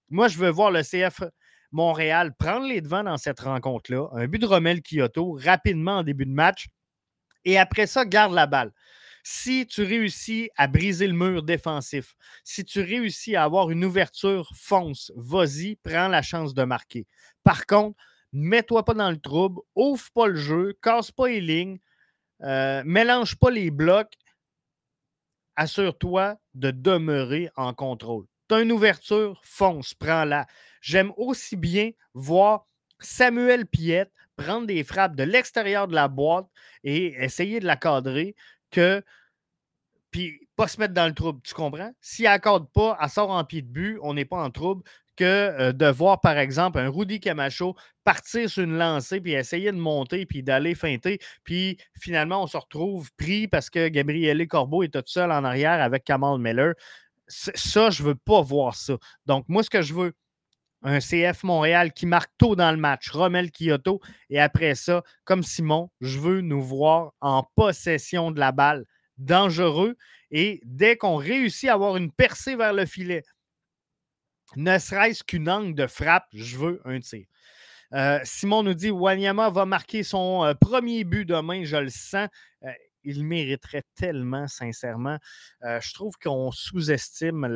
Moi, 0.10 0.28
je 0.28 0.38
veux 0.38 0.50
voir 0.50 0.72
le 0.72 0.82
CF 0.82 1.22
Montréal 1.72 2.34
prendre 2.38 2.68
les 2.68 2.82
devants 2.82 3.04
dans 3.04 3.18
cette 3.18 3.42
rencontre-là. 3.42 4.08
Un 4.14 4.28
but 4.28 4.40
de 4.40 4.48
Romel 4.48 4.82
Kyoto 4.82 5.38
rapidement 5.44 5.98
en 5.98 6.04
début 6.04 6.26
de 6.26 6.32
match. 6.32 6.68
Et 7.46 7.60
après 7.60 7.86
ça, 7.86 8.06
garde 8.06 8.34
la 8.34 8.48
balle. 8.48 8.72
Si 9.24 9.68
tu 9.68 9.84
réussis 9.84 10.50
à 10.56 10.68
briser 10.68 11.08
le 11.08 11.14
mur 11.14 11.44
défensif, 11.44 12.16
si 12.44 12.64
tu 12.64 12.82
réussis 12.82 13.36
à 13.36 13.44
avoir 13.44 13.70
une 13.72 13.86
ouverture, 13.86 14.50
fonce, 14.56 15.12
vas-y, 15.16 15.76
prends 15.78 16.08
la 16.08 16.22
chance 16.22 16.54
de 16.54 16.64
marquer. 16.64 17.06
Par 17.44 17.66
contre, 17.66 17.98
mets-toi 18.32 18.86
pas 18.86 18.94
dans 18.94 19.12
le 19.12 19.20
trouble, 19.20 19.62
ouvre 19.76 20.10
pas 20.14 20.28
le 20.28 20.36
jeu, 20.36 20.78
casse 20.82 21.12
pas 21.12 21.28
les 21.28 21.42
lignes, 21.42 21.80
euh, 22.42 22.82
mélange 22.86 23.36
pas 23.36 23.52
les 23.52 23.72
blocs. 23.72 24.14
Assure-toi 25.56 26.38
de 26.54 26.72
demeurer 26.72 27.50
en 27.56 27.74
contrôle. 27.74 28.26
Tu 28.48 28.56
as 28.56 28.62
une 28.62 28.72
ouverture, 28.72 29.42
fonce, 29.44 29.94
prends-la. 29.94 30.48
J'aime 30.82 31.12
aussi 31.18 31.58
bien 31.58 31.92
voir 32.14 32.66
Samuel 33.00 33.66
Piette 33.66 34.12
prendre 34.40 34.68
des 34.68 34.84
frappes 34.84 35.16
de 35.16 35.24
l'extérieur 35.24 35.88
de 35.88 35.96
la 35.96 36.08
boîte 36.08 36.48
et 36.84 37.14
essayer 37.22 37.60
de 37.60 37.66
la 37.66 37.76
cadrer 37.76 38.36
que 38.72 39.04
puis 40.12 40.48
pas 40.56 40.68
se 40.68 40.80
mettre 40.80 40.94
dans 40.94 41.08
le 41.08 41.14
trouble, 41.14 41.40
tu 41.44 41.54
comprends? 41.54 41.92
Si 42.02 42.24
elle 42.24 42.32
accorde 42.32 42.68
pas, 42.72 42.98
elle 43.02 43.10
sort 43.10 43.30
en 43.30 43.44
pied 43.44 43.62
de 43.62 43.68
but, 43.68 44.00
on 44.02 44.14
n'est 44.14 44.26
pas 44.26 44.38
en 44.38 44.50
trouble 44.50 44.84
que 45.16 45.24
euh, 45.24 45.72
de 45.74 45.86
voir, 45.88 46.22
par 46.22 46.38
exemple, 46.38 46.80
un 46.80 46.90
Rudy 46.90 47.20
Camacho 47.20 47.76
partir 48.04 48.50
sur 48.50 48.64
une 48.64 48.78
lancée, 48.78 49.20
puis 49.22 49.34
essayer 49.34 49.72
de 49.72 49.78
monter, 49.78 50.26
puis 50.26 50.44
d'aller 50.44 50.76
feinter, 50.76 51.20
puis 51.44 51.78
finalement, 52.00 52.42
on 52.44 52.48
se 52.48 52.58
retrouve 52.58 53.12
pris 53.18 53.48
parce 53.48 53.70
que 53.70 53.90
Gabriel 53.90 54.48
Corbeau 54.48 54.84
est 54.84 54.94
tout 54.94 55.04
seul 55.06 55.32
en 55.32 55.44
arrière 55.44 55.82
avec 55.82 56.06
Kamal 56.06 56.40
Miller. 56.40 56.74
Ça, 57.28 57.90
je 57.92 58.02
veux 58.02 58.16
pas 58.16 58.42
voir 58.42 58.76
ça. 58.76 58.98
Donc, 59.28 59.46
moi, 59.50 59.62
ce 59.62 59.70
que 59.70 59.82
je 59.84 59.94
veux, 59.94 60.14
un 60.82 61.00
CF 61.00 61.44
Montréal 61.44 61.94
qui 61.94 62.06
marque 62.06 62.32
tôt 62.38 62.56
dans 62.56 62.72
le 62.72 62.78
match, 62.78 63.10
Romel 63.10 63.52
Kyoto, 63.52 64.00
et 64.30 64.40
après 64.40 64.76
ça, 64.76 65.04
comme 65.26 65.44
Simon, 65.44 65.90
je 66.02 66.20
veux 66.20 66.42
nous 66.42 66.62
voir 66.62 67.14
en 67.20 67.44
possession 67.56 68.32
de 68.32 68.40
la 68.40 68.52
balle, 68.52 68.86
dangereux, 69.18 69.98
et 70.32 70.62
dès 70.64 70.96
qu'on 70.96 71.16
réussit 71.16 71.70
à 71.70 71.74
avoir 71.74 71.98
une 71.98 72.12
percée 72.12 72.56
vers 72.56 72.74
le 72.74 72.86
filet, 72.86 73.24
ne 74.56 74.78
serait-ce 74.78 75.24
qu'une 75.24 75.50
angle 75.50 75.76
de 75.76 75.88
frappe, 75.88 76.28
je 76.34 76.58
veux 76.58 76.82
un 76.86 77.00
tir. 77.00 77.26
Euh, 77.94 78.20
Simon 78.24 78.64
nous 78.64 78.74
dit 78.74 78.92
Wanyama 78.92 79.50
va 79.50 79.66
marquer 79.66 80.04
son 80.04 80.44
euh, 80.44 80.54
premier 80.54 81.04
but 81.04 81.26
demain, 81.26 81.64
je 81.64 81.78
le 81.78 81.90
sens. 81.90 82.30
Euh, 82.64 82.72
il 83.04 83.24
mériterait 83.24 83.84
tellement, 83.96 84.48
sincèrement. 84.48 85.18
je 85.62 85.94
trouve 85.94 86.16
qu'on 86.22 86.52
sous-estime 86.52 87.48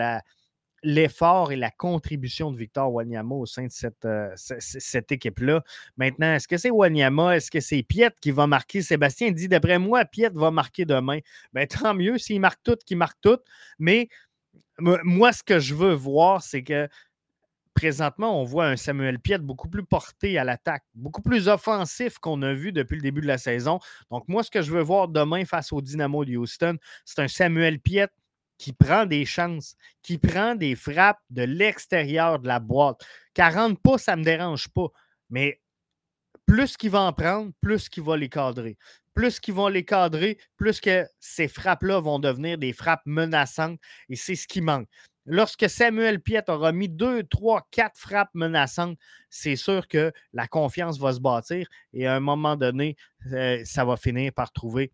l'effort 0.83 1.51
et 1.51 1.55
la 1.55 1.71
contribution 1.71 2.51
de 2.51 2.57
Victor 2.57 2.91
Wanyama 2.93 3.35
au 3.35 3.45
sein 3.45 3.65
de 3.65 3.71
cette, 3.71 4.07
cette 4.35 5.11
équipe-là. 5.11 5.63
Maintenant, 5.97 6.35
est-ce 6.35 6.47
que 6.47 6.57
c'est 6.57 6.71
Wanyama? 6.71 7.37
Est-ce 7.37 7.49
que 7.49 7.59
c'est 7.59 7.83
Piet 7.83 8.11
qui 8.21 8.31
va 8.31 8.47
marquer? 8.47 8.81
Sébastien 8.81 9.31
dit, 9.31 9.47
d'après 9.47 9.79
moi, 9.79 10.05
Piet 10.05 10.31
va 10.33 10.51
marquer 10.51 10.85
demain. 10.85 11.19
Ben, 11.53 11.65
tant 11.67 11.93
mieux 11.93 12.17
s'il 12.17 12.41
marque 12.41 12.61
tout, 12.63 12.77
qu'il 12.85 12.97
marque 12.97 13.19
tout. 13.21 13.39
Mais 13.79 14.09
moi, 14.79 15.31
ce 15.31 15.43
que 15.43 15.59
je 15.59 15.73
veux 15.73 15.93
voir, 15.93 16.41
c'est 16.41 16.63
que 16.63 16.87
présentement, 17.73 18.39
on 18.39 18.43
voit 18.43 18.67
un 18.67 18.75
Samuel 18.75 19.19
Piet 19.19 19.39
beaucoup 19.39 19.67
plus 19.69 19.83
porté 19.83 20.37
à 20.37 20.43
l'attaque, 20.43 20.83
beaucoup 20.93 21.21
plus 21.21 21.47
offensif 21.47 22.19
qu'on 22.19 22.41
a 22.41 22.53
vu 22.53 22.71
depuis 22.71 22.95
le 22.95 23.01
début 23.01 23.21
de 23.21 23.27
la 23.27 23.37
saison. 23.37 23.79
Donc, 24.11 24.27
moi, 24.27 24.43
ce 24.43 24.51
que 24.51 24.61
je 24.61 24.71
veux 24.71 24.81
voir 24.81 25.07
demain 25.07 25.45
face 25.45 25.73
au 25.73 25.81
Dynamo 25.81 26.23
de 26.25 26.37
Houston, 26.37 26.77
c'est 27.05 27.19
un 27.19 27.27
Samuel 27.27 27.79
Piet 27.79 28.09
qui 28.57 28.73
prend 28.73 29.05
des 29.05 29.25
chances, 29.25 29.75
qui 30.01 30.17
prend 30.17 30.55
des 30.55 30.75
frappes 30.75 31.21
de 31.29 31.43
l'extérieur 31.43 32.39
de 32.39 32.47
la 32.47 32.59
boîte. 32.59 33.01
40 33.33 33.81
pas, 33.81 33.97
ça 33.97 34.15
ne 34.15 34.21
me 34.21 34.25
dérange 34.25 34.67
pas. 34.69 34.87
Mais 35.29 35.61
plus 36.45 36.77
qu'il 36.77 36.91
va 36.91 37.01
en 37.01 37.13
prendre, 37.13 37.51
plus 37.61 37.89
qu'il 37.89 38.03
va 38.03 38.17
les 38.17 38.29
cadrer 38.29 38.77
plus 39.13 39.39
qu'ils 39.39 39.53
vont 39.53 39.67
les 39.67 39.85
cadrer, 39.85 40.37
plus 40.57 40.79
que 40.79 41.05
ces 41.19 41.47
frappes-là 41.47 41.99
vont 41.99 42.19
devenir 42.19 42.57
des 42.57 42.73
frappes 42.73 43.03
menaçantes. 43.05 43.79
Et 44.09 44.15
c'est 44.15 44.35
ce 44.35 44.47
qui 44.47 44.61
manque. 44.61 44.87
Lorsque 45.25 45.69
Samuel 45.69 46.19
Piet 46.19 46.49
aura 46.49 46.73
mis 46.73 46.89
deux, 46.89 47.23
trois, 47.23 47.65
quatre 47.71 47.97
frappes 47.97 48.33
menaçantes, 48.33 48.97
c'est 49.29 49.55
sûr 49.55 49.87
que 49.87 50.11
la 50.33 50.47
confiance 50.47 50.99
va 50.99 51.13
se 51.13 51.21
bâtir 51.21 51.67
et 51.93 52.07
à 52.07 52.15
un 52.15 52.19
moment 52.19 52.57
donné, 52.57 52.97
euh, 53.31 53.61
ça 53.63 53.85
va 53.85 53.95
finir 53.95 54.33
par 54.33 54.51
trouver 54.51 54.91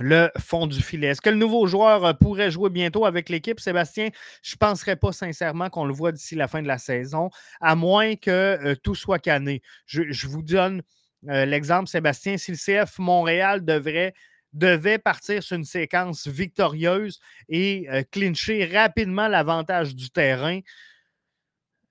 le 0.00 0.30
fond 0.38 0.66
du 0.66 0.80
filet. 0.80 1.08
Est-ce 1.08 1.20
que 1.20 1.30
le 1.30 1.36
nouveau 1.36 1.66
joueur 1.66 2.04
euh, 2.04 2.12
pourrait 2.12 2.50
jouer 2.50 2.70
bientôt 2.70 3.04
avec 3.04 3.28
l'équipe, 3.28 3.60
Sébastien? 3.60 4.08
Je 4.42 4.54
ne 4.54 4.58
penserais 4.58 4.96
pas 4.96 5.12
sincèrement 5.12 5.70
qu'on 5.70 5.84
le 5.84 5.92
voit 5.92 6.12
d'ici 6.12 6.34
la 6.34 6.48
fin 6.48 6.62
de 6.62 6.68
la 6.68 6.78
saison, 6.78 7.30
à 7.60 7.74
moins 7.74 8.16
que 8.16 8.30
euh, 8.30 8.74
tout 8.82 8.94
soit 8.94 9.18
canné. 9.18 9.62
je 9.86 10.26
vous 10.26 10.42
donne 10.42 10.82
euh, 11.28 11.44
l'exemple, 11.44 11.88
Sébastien, 11.88 12.36
si 12.36 12.52
le 12.52 12.56
CF 12.56 12.98
Montréal 12.98 13.64
devait 13.64 14.98
partir 14.98 15.42
sur 15.42 15.56
une 15.56 15.64
séquence 15.64 16.26
victorieuse 16.26 17.18
et 17.48 17.88
clincher 18.12 18.66
rapidement 18.66 19.28
l'avantage 19.28 19.94
du 19.94 20.10
terrain, 20.10 20.60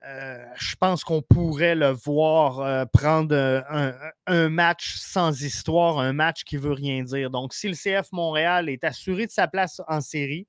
euh, 0.08 0.46
je 0.56 0.76
pense 0.78 1.04
qu'on 1.04 1.22
pourrait 1.22 1.76
le 1.76 1.90
voir 1.90 2.88
prendre 2.92 3.36
un, 4.26 4.50
match 4.50 4.96
sans 4.96 5.42
histoire, 5.42 6.00
un 6.00 6.14
match 6.14 6.44
qui 6.44 6.56
veut 6.56 6.72
rien 6.72 7.04
dire. 7.04 7.30
Donc, 7.30 7.54
si 7.54 7.68
le 7.68 7.76
CF 7.76 8.12
Montréal 8.14 8.70
est 8.70 8.84
assuré 8.84 9.26
de 9.26 9.32
sa 9.32 9.48
place 9.48 9.82
en 9.88 10.00
série, 10.00 10.48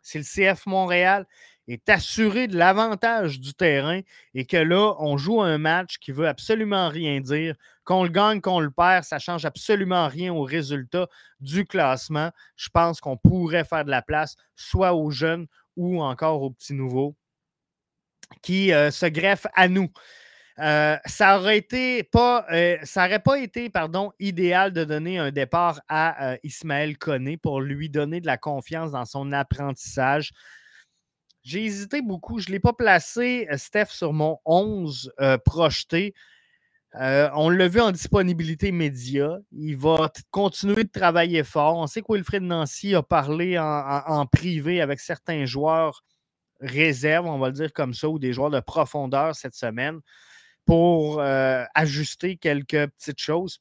si 0.00 0.18
le 0.18 0.24
CF 0.24 0.66
Montréal 0.66 1.26
est 1.68 1.88
assuré 1.88 2.46
de 2.46 2.56
l'avantage 2.56 3.40
du 3.40 3.54
terrain 3.54 4.00
et 4.34 4.44
que 4.44 4.56
là, 4.56 4.94
on 4.98 5.16
joue 5.16 5.40
un 5.40 5.58
match 5.58 5.98
qui 5.98 6.12
veut 6.12 6.28
absolument 6.28 6.88
rien 6.88 7.20
dire. 7.20 7.56
Qu'on 7.84 8.04
le 8.04 8.10
gagne, 8.10 8.40
qu'on 8.40 8.60
le 8.60 8.70
perd, 8.70 9.04
ça 9.04 9.18
change 9.18 9.44
absolument 9.44 10.08
rien 10.08 10.32
au 10.32 10.42
résultat 10.42 11.08
du 11.40 11.66
classement. 11.66 12.30
Je 12.56 12.68
pense 12.70 13.00
qu'on 13.00 13.16
pourrait 13.16 13.64
faire 13.64 13.84
de 13.84 13.90
la 13.90 14.02
place 14.02 14.36
soit 14.56 14.94
aux 14.94 15.10
jeunes 15.10 15.46
ou 15.76 16.02
encore 16.02 16.42
aux 16.42 16.50
petits 16.50 16.74
nouveaux 16.74 17.16
qui 18.42 18.72
euh, 18.72 18.90
se 18.90 19.06
greffent 19.06 19.46
à 19.54 19.68
nous. 19.68 19.90
Euh, 20.60 20.96
ça 21.06 21.38
aurait 21.38 21.58
été 21.58 22.04
pas, 22.04 22.46
euh, 22.52 22.76
ça 22.84 23.04
n'aurait 23.04 23.22
pas 23.22 23.38
été 23.40 23.70
pardon, 23.70 24.12
idéal 24.20 24.72
de 24.72 24.84
donner 24.84 25.18
un 25.18 25.32
départ 25.32 25.80
à 25.88 26.36
Ismaël 26.44 26.96
Koné 26.96 27.36
pour 27.36 27.60
lui 27.60 27.90
donner 27.90 28.20
de 28.20 28.26
la 28.26 28.36
confiance 28.36 28.92
dans 28.92 29.04
son 29.04 29.32
apprentissage. 29.32 30.30
J'ai 31.42 31.64
hésité 31.64 32.02
beaucoup. 32.02 32.38
Je 32.38 32.48
ne 32.48 32.52
l'ai 32.52 32.60
pas 32.60 32.72
placé, 32.72 33.48
Steph, 33.56 33.88
sur 33.88 34.12
mon 34.12 34.38
11 34.46 35.12
projeté. 35.44 36.14
on 36.94 37.50
l'a 37.50 37.68
vu 37.68 37.80
en 37.80 37.90
disponibilité 37.90 38.72
média. 38.72 39.36
Il 39.52 39.76
va 39.76 40.10
continuer 40.30 40.84
de 40.84 40.90
travailler 40.90 41.42
fort. 41.42 41.76
On 41.76 41.86
sait 41.86 42.00
que 42.00 42.12
Wilfred 42.12 42.44
Nancy 42.44 42.94
a 42.94 43.02
parlé 43.02 43.58
en 43.58 44.24
privé 44.26 44.80
avec 44.80 45.00
certains 45.00 45.44
joueurs 45.44 46.02
réserve, 46.64 47.26
on 47.26 47.38
va 47.38 47.48
le 47.48 47.54
dire 47.54 47.72
comme 47.72 47.94
ça, 47.94 48.08
ou 48.08 48.18
des 48.18 48.32
joueurs 48.32 48.50
de 48.50 48.60
profondeur 48.60 49.34
cette 49.34 49.54
semaine 49.54 50.00
pour 50.64 51.20
euh, 51.20 51.64
ajuster 51.74 52.36
quelques 52.36 52.86
petites 52.88 53.20
choses. 53.20 53.60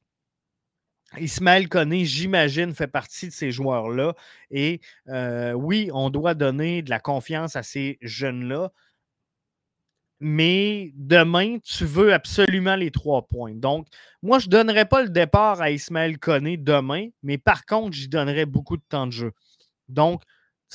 Ismaël 1.19 1.69
Koné, 1.69 2.05
j'imagine, 2.05 2.73
fait 2.73 2.87
partie 2.87 3.27
de 3.27 3.33
ces 3.33 3.51
joueurs-là. 3.51 4.15
Et 4.49 4.81
euh, 5.09 5.53
oui, 5.53 5.89
on 5.93 6.09
doit 6.09 6.33
donner 6.33 6.81
de 6.81 6.89
la 6.89 6.99
confiance 6.99 7.55
à 7.55 7.63
ces 7.63 7.99
jeunes-là. 8.01 8.71
Mais 10.19 10.91
demain, 10.95 11.57
tu 11.59 11.85
veux 11.85 12.13
absolument 12.13 12.75
les 12.75 12.91
trois 12.91 13.27
points. 13.27 13.53
Donc, 13.53 13.87
moi, 14.21 14.39
je 14.39 14.47
ne 14.47 14.51
donnerai 14.51 14.85
pas 14.85 15.03
le 15.03 15.09
départ 15.09 15.61
à 15.61 15.69
Ismaël 15.69 16.17
Koné 16.17 16.55
demain, 16.57 17.09
mais 17.21 17.37
par 17.37 17.65
contre, 17.65 17.93
j'y 17.95 18.07
donnerai 18.07 18.45
beaucoup 18.45 18.77
de 18.77 18.83
temps 18.87 19.05
de 19.05 19.11
jeu. 19.11 19.33
Donc, 19.89 20.23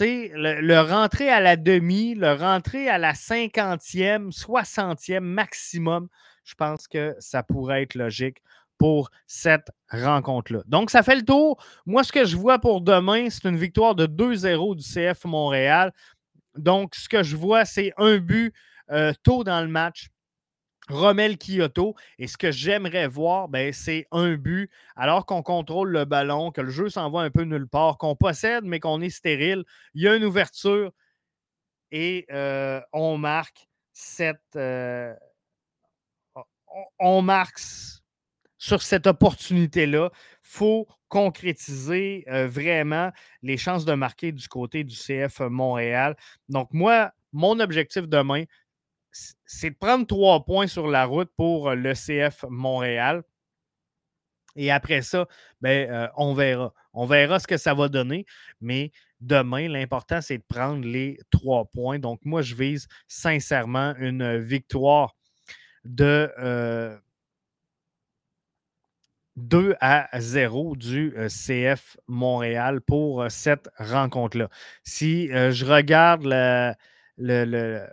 le, 0.01 0.61
le 0.61 0.81
rentrer 0.81 1.29
à 1.29 1.41
la 1.41 1.57
demi, 1.57 2.15
le 2.15 2.33
rentrer 2.33 2.89
à 2.89 2.99
la 2.99 3.15
cinquantième, 3.15 4.33
soixantième 4.33 5.25
maximum, 5.25 6.09
je 6.45 6.55
pense 6.55 6.89
que 6.89 7.15
ça 7.19 7.43
pourrait 7.43 7.83
être 7.83 7.95
logique 7.95 8.43
pour 8.79 9.11
cette 9.27 9.71
rencontre-là. 9.91 10.63
Donc, 10.67 10.91
ça 10.91 11.03
fait 11.03 11.17
le 11.17 11.25
tour. 11.25 11.63
Moi, 11.85 12.05
ce 12.05 12.13
que 12.13 12.25
je 12.25 12.37
vois 12.37 12.59
pour 12.59 12.81
demain, 12.81 13.29
c'est 13.29 13.49
une 13.49 13.57
victoire 13.57 13.95
de 13.95 14.07
2-0 14.07 14.77
du 14.77 14.83
CF 14.83 15.25
Montréal. 15.25 15.93
Donc, 16.57 16.95
ce 16.95 17.09
que 17.09 17.23
je 17.23 17.37
vois, 17.37 17.65
c'est 17.65 17.93
un 17.99 18.19
but 18.19 18.55
euh, 18.91 19.13
tôt 19.23 19.45
dans 19.45 19.61
le 19.61 19.69
match 19.69 20.09
Romel 20.89 21.37
Kyoto. 21.39 21.95
Et 22.19 22.27
ce 22.27 22.37
que 22.37 22.51
j'aimerais 22.51 23.09
voir, 23.09 23.49
ben, 23.49 23.73
c'est 23.73 24.07
un 24.11 24.35
but 24.35 24.71
alors 24.97 25.27
qu'on 25.27 25.43
contrôle 25.43 25.91
le 25.91 26.05
ballon, 26.05 26.51
que 26.51 26.61
le 26.61 26.71
jeu 26.71 26.89
s'en 26.89 27.11
va 27.11 27.21
un 27.21 27.31
peu 27.31 27.43
nulle 27.43 27.69
part, 27.69 27.99
qu'on 27.99 28.17
possède, 28.17 28.65
mais 28.65 28.81
qu'on 28.81 29.01
est 29.01 29.11
stérile. 29.11 29.65
Il 29.95 30.03
y 30.03 30.09
a 30.09 30.17
une 30.17 30.25
ouverture 30.25 30.93
et 31.91 32.27
euh, 32.31 32.81
on 32.93 33.17
marque 33.19 33.69
cette. 33.93 34.57
Euh, 34.57 35.15
marque 37.23 37.59
sur 38.59 38.83
cette 38.83 39.07
opportunité-là. 39.07 40.11
Faut 40.43 40.87
concrétiser 41.09 42.25
euh, 42.29 42.47
vraiment 42.47 43.11
les 43.43 43.57
chances 43.57 43.85
de 43.85 43.95
marquer 43.95 44.33
du 44.33 44.47
côté 44.49 44.85
du 44.85 44.95
CF 44.95 45.41
Montréal. 45.41 46.17
Donc, 46.49 46.69
moi, 46.73 47.13
mon 47.33 47.61
objectif 47.61 48.09
demain, 48.09 48.45
c'est 49.45 49.71
de 49.71 49.77
prendre 49.77 50.07
trois 50.07 50.45
points 50.45 50.67
sur 50.67 50.89
la 50.89 51.05
route 51.05 51.31
pour 51.37 51.71
euh, 51.71 51.75
le 51.75 51.95
CF 51.95 52.45
Montréal. 52.49 53.23
Et 54.57 54.71
après 54.71 55.03
ça, 55.03 55.27
ben, 55.61 55.89
euh, 55.91 56.09
on 56.17 56.35
verra. 56.35 56.75
On 56.93 57.07
verra 57.07 57.39
ce 57.39 57.47
que 57.47 57.57
ça 57.57 57.75
va 57.75 57.89
donner. 57.89 58.27
Mais 58.61 58.91
demain, 59.21 59.69
l'important, 59.69 60.21
c'est 60.21 60.39
de 60.39 60.45
prendre 60.49 60.85
les 60.87 61.19
trois 61.31 61.67
points. 61.67 61.99
Donc, 61.99 62.21
moi, 62.25 62.43
je 62.43 62.55
vise 62.55 62.89
sincèrement 63.07 63.95
une 63.99 64.39
victoire 64.39 65.15
de 65.85 66.31
2 69.37 69.71
euh, 69.71 69.75
à 69.81 70.09
0 70.21 70.77
du 70.77 71.15
CF 71.29 71.97
Montréal 72.09 72.81
pour 72.81 73.31
cette 73.31 73.71
rencontre-là. 73.79 74.49
Si 74.83 75.29
je 75.29 75.65
regarde 75.65 76.25
le 77.17 77.87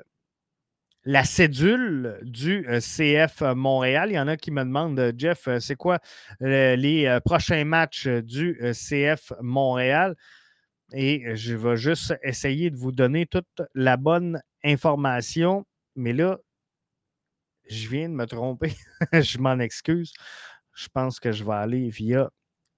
la 1.06 1.24
cédule 1.24 2.20
du 2.24 2.68
euh, 2.68 2.80
CF 2.80 3.42
Montréal. 3.56 4.10
Il 4.12 4.16
y 4.16 4.20
en 4.20 4.28
a 4.28 4.38
qui 4.38 4.52
me 4.52 4.64
demandent, 4.64 5.00
euh, 5.00 5.14
Jeff, 5.16 5.48
euh, 5.48 5.60
c'est 5.60 5.76
quoi 5.76 6.00
les 6.42 7.20
prochains 7.24 7.64
matchs 7.64 8.08
du 8.08 8.60
CF 8.74 9.32
Montréal? 9.42 10.16
Et 10.94 11.36
je 11.36 11.56
vais 11.56 11.78
juste 11.78 12.16
essayer 12.24 12.70
de 12.70 12.76
vous 12.76 12.92
donner 12.92 13.26
toute 13.26 13.62
la 13.74 13.98
bonne 13.98 14.42
information. 14.64 15.66
Mais 15.96 16.14
là, 16.14 16.38
je 17.70 17.88
viens 17.88 18.10
de 18.10 18.14
me 18.14 18.26
tromper. 18.26 18.74
je 19.14 19.38
m'en 19.38 19.60
excuse. 19.60 20.14
Je 20.74 20.88
pense 20.94 21.20
que 21.20 21.32
je 21.32 21.44
vais 21.44 21.54
aller 21.54 21.90
via 21.90 22.30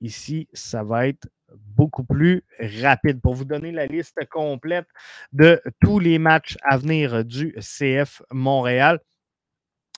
ici. 0.01 0.47
Ça 0.53 0.83
va 0.83 1.07
être 1.07 1.27
beaucoup 1.53 2.03
plus 2.03 2.43
rapide. 2.59 3.21
Pour 3.21 3.35
vous 3.35 3.45
donner 3.45 3.71
la 3.71 3.85
liste 3.85 4.19
complète 4.29 4.87
de 5.33 5.61
tous 5.81 5.99
les 5.99 6.19
matchs 6.19 6.57
à 6.63 6.77
venir 6.77 7.23
du 7.23 7.55
CF 7.59 8.21
Montréal, 8.31 8.99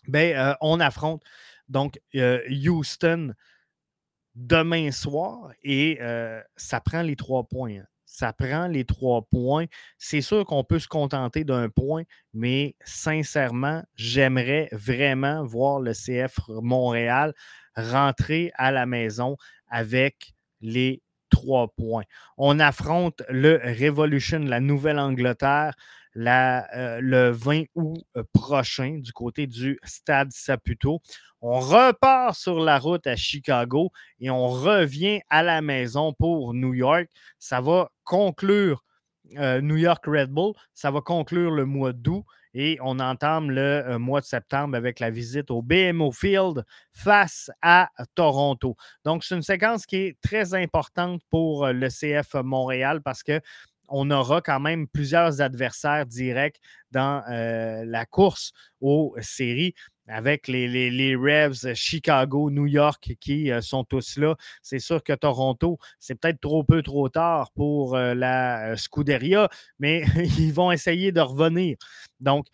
ben, 0.08 0.36
euh, 0.36 0.54
on 0.62 0.80
affronte 0.80 1.24
donc 1.68 2.00
euh, 2.16 2.42
Houston 2.50 3.34
demain 4.36 4.92
soir 4.92 5.52
et 5.64 6.00
euh, 6.02 6.42
ça 6.56 6.80
prend 6.80 7.02
les 7.02 7.16
trois 7.16 7.44
points. 7.44 7.82
Ça 8.06 8.34
prend 8.34 8.68
les 8.68 8.86
trois 8.86 9.22
points. 9.30 9.66
C'est 10.00 10.22
sûr 10.22 10.46
qu'on 10.46 10.64
peut 10.64 10.80
se 10.80 10.88
contenter 10.88 11.44
d'un 11.44 11.70
point, 11.70 12.04
mais 12.34 12.76
sincèrement, 12.84 13.84
j'aimerais 13.96 14.68
vraiment 14.72 15.46
voir 15.46 15.80
le 15.80 15.94
CF 15.94 16.40
Montréal 16.48 17.34
rentrer 17.76 18.52
à 18.56 18.72
la 18.72 18.86
maison 18.86 19.38
avec 19.70 20.34
les 20.62 21.02
trois 21.30 21.68
points. 21.78 22.04
On 22.38 22.60
affronte 22.60 23.22
le 23.30 23.60
Revolution, 23.64 24.40
la 24.40 24.60
Nouvelle-Angleterre, 24.60 25.74
euh, 26.18 27.00
le 27.02 27.30
20 27.30 27.66
août 27.76 28.04
euh, 28.18 28.24
prochain 28.34 29.00
du 29.00 29.14
côté 29.14 29.48
du 29.48 29.80
Stade 29.84 30.32
Saputo. 30.32 31.02
On 31.42 31.60
repart 31.60 32.36
sur 32.36 32.60
la 32.60 32.80
route 32.80 33.06
à 33.08 33.16
Chicago 33.16 33.92
et 34.20 34.30
on 34.30 34.48
revient 34.48 35.22
à 35.30 35.44
la 35.44 35.62
maison 35.62 36.14
pour 36.14 36.54
New 36.54 36.74
York. 36.74 37.08
Ça 37.38 37.62
va 37.62 37.90
conclure 38.04 38.84
euh, 39.38 39.62
New 39.62 39.78
York 39.78 40.04
Red 40.08 40.32
Bull. 40.32 40.54
Ça 40.74 40.92
va 40.92 41.02
conclure 41.02 41.52
le 41.52 41.66
mois 41.66 41.94
d'août 41.94 42.26
et 42.54 42.78
on 42.82 43.00
entame 43.00 43.52
le 43.52 43.62
euh, 43.62 44.00
mois 44.00 44.22
de 44.22 44.26
septembre 44.26 44.76
avec 44.76 45.00
la 45.00 45.10
visite 45.10 45.52
au 45.52 45.62
BMO 45.62 46.12
Field 46.12 46.64
face 46.92 47.52
à 47.62 47.90
Toronto. 48.16 48.76
Donc, 49.06 49.24
c'est 49.24 49.36
une 49.36 49.42
séquence 49.42 49.86
qui 49.86 49.98
est 49.98 50.18
très 50.22 50.54
importante 50.54 51.22
pour 51.30 51.66
euh, 51.66 51.74
le 51.74 51.90
CF 51.90 52.36
Montréal 52.44 53.02
parce 53.02 53.24
que 53.24 53.40
on 53.92 54.12
aura 54.12 54.42
quand 54.42 54.60
même 54.60 54.88
plusieurs 54.88 55.42
adversaires 55.42 56.06
directs 56.06 56.60
dans 56.92 57.24
la 57.28 58.06
course 58.06 58.52
aux 58.82 59.16
séries 59.20 59.74
avec 60.10 60.48
les, 60.48 60.90
les, 60.90 61.16
Revs, 61.16 61.74
Chicago, 61.76 62.50
New 62.50 62.66
York 62.66 63.16
qui 63.20 63.52
euh, 63.52 63.62
sont 63.62 63.84
tous 63.84 64.18
là. 64.18 64.36
C'est 64.62 64.80
sûr 64.80 65.04
que 65.04 65.14
Toronto, 65.14 65.78
c'est 66.00 66.16
peut-être 66.16 66.42
trop 66.42 66.64
peu, 66.64 66.82
trop 66.82 67.10
tard 67.10 67.52
pour 67.52 67.96
euh, 67.96 68.14
la 68.16 68.72
euh, 68.72 68.76
Scuderia, 68.76 69.50
mais 69.78 70.04
ils 70.40 70.52
vont 70.52 70.72
essayer 70.72 71.12
de 71.12 71.22
revenir. 71.22 71.78
Donc, 72.20 72.48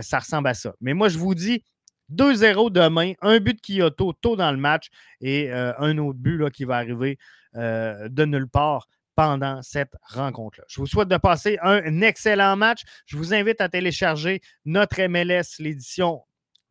ça 0.00 0.20
ressemble 0.20 0.48
à 0.48 0.54
ça. 0.54 0.74
Mais 0.80 0.94
moi, 0.94 1.08
je 1.08 1.18
vous 1.18 1.34
dis, 1.34 1.64
2-0 2.12 2.70
demain, 2.70 3.14
un 3.20 3.40
but 3.40 3.54
de 3.54 3.60
Kyoto 3.60 4.12
tôt 4.12 4.36
dans 4.36 4.52
le 4.52 4.56
match 4.56 4.88
et 5.20 5.50
un 5.50 5.98
autre 5.98 6.18
but 6.18 6.50
qui 6.50 6.64
va 6.64 6.76
arriver 6.76 7.18
de 7.54 8.24
nulle 8.24 8.48
part 8.48 8.86
pendant 9.16 9.60
cette 9.62 9.94
rencontre-là. 10.02 10.64
Je 10.68 10.80
vous 10.80 10.86
souhaite 10.86 11.08
de 11.08 11.16
passer 11.16 11.58
un 11.62 12.00
excellent 12.00 12.56
match. 12.56 12.82
Je 13.06 13.16
vous 13.16 13.34
invite 13.34 13.60
à 13.60 13.68
télécharger 13.68 14.40
notre 14.64 15.02
MLS, 15.02 15.58
l'édition 15.58 16.22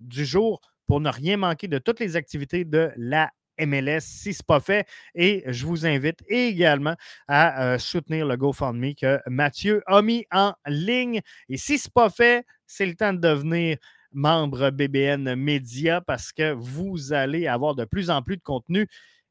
du 0.01 0.25
jour 0.25 0.61
pour 0.87 0.99
ne 0.99 1.09
rien 1.09 1.37
manquer 1.37 1.67
de 1.67 1.77
toutes 1.77 1.99
les 1.99 2.15
activités 2.15 2.65
de 2.65 2.91
la 2.97 3.31
MLS 3.59 4.01
si 4.01 4.33
ce 4.33 4.39
n'est 4.39 4.45
pas 4.45 4.59
fait. 4.59 4.87
Et 5.15 5.43
je 5.47 5.65
vous 5.65 5.85
invite 5.85 6.23
également 6.27 6.95
à 7.27 7.73
euh, 7.73 7.77
soutenir 7.77 8.25
le 8.25 8.35
GoFundMe 8.35 8.93
que 8.95 9.19
Mathieu 9.27 9.83
a 9.85 10.01
mis 10.01 10.25
en 10.31 10.53
ligne. 10.67 11.21
Et 11.49 11.57
si 11.57 11.77
ce 11.77 11.87
n'est 11.87 11.91
pas 11.93 12.09
fait, 12.09 12.45
c'est 12.65 12.85
le 12.85 12.95
temps 12.95 13.13
de 13.13 13.19
devenir 13.19 13.77
membre 14.11 14.69
BBN 14.71 15.35
Media 15.35 16.01
parce 16.01 16.31
que 16.31 16.51
vous 16.53 17.13
allez 17.13 17.47
avoir 17.47 17.75
de 17.75 17.85
plus 17.85 18.09
en 18.09 18.21
plus 18.21 18.37
de 18.37 18.41
contenu 18.41 18.87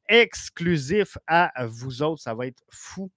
exclusif 0.08 1.18
à 1.26 1.52
vous 1.66 2.02
autres. 2.02 2.22
Ça 2.22 2.34
va 2.34 2.46
être 2.46 2.62
fou. 2.70 3.10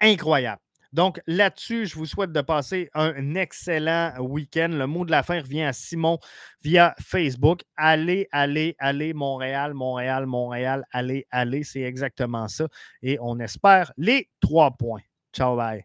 Incroyable. 0.00 0.60
Donc 0.94 1.20
là-dessus, 1.26 1.86
je 1.86 1.96
vous 1.96 2.06
souhaite 2.06 2.30
de 2.30 2.40
passer 2.40 2.88
un 2.94 3.34
excellent 3.34 4.14
week-end. 4.20 4.68
Le 4.70 4.86
mot 4.86 5.04
de 5.04 5.10
la 5.10 5.24
fin 5.24 5.40
revient 5.40 5.64
à 5.64 5.72
Simon 5.72 6.20
via 6.62 6.94
Facebook. 7.00 7.62
Allez, 7.76 8.28
allez, 8.30 8.76
allez, 8.78 9.12
Montréal, 9.12 9.74
Montréal, 9.74 10.26
Montréal, 10.26 10.84
allez, 10.92 11.26
allez. 11.32 11.64
C'est 11.64 11.80
exactement 11.80 12.46
ça. 12.46 12.68
Et 13.02 13.18
on 13.20 13.40
espère 13.40 13.92
les 13.96 14.30
trois 14.40 14.70
points. 14.70 15.02
Ciao, 15.32 15.56
bye. 15.56 15.84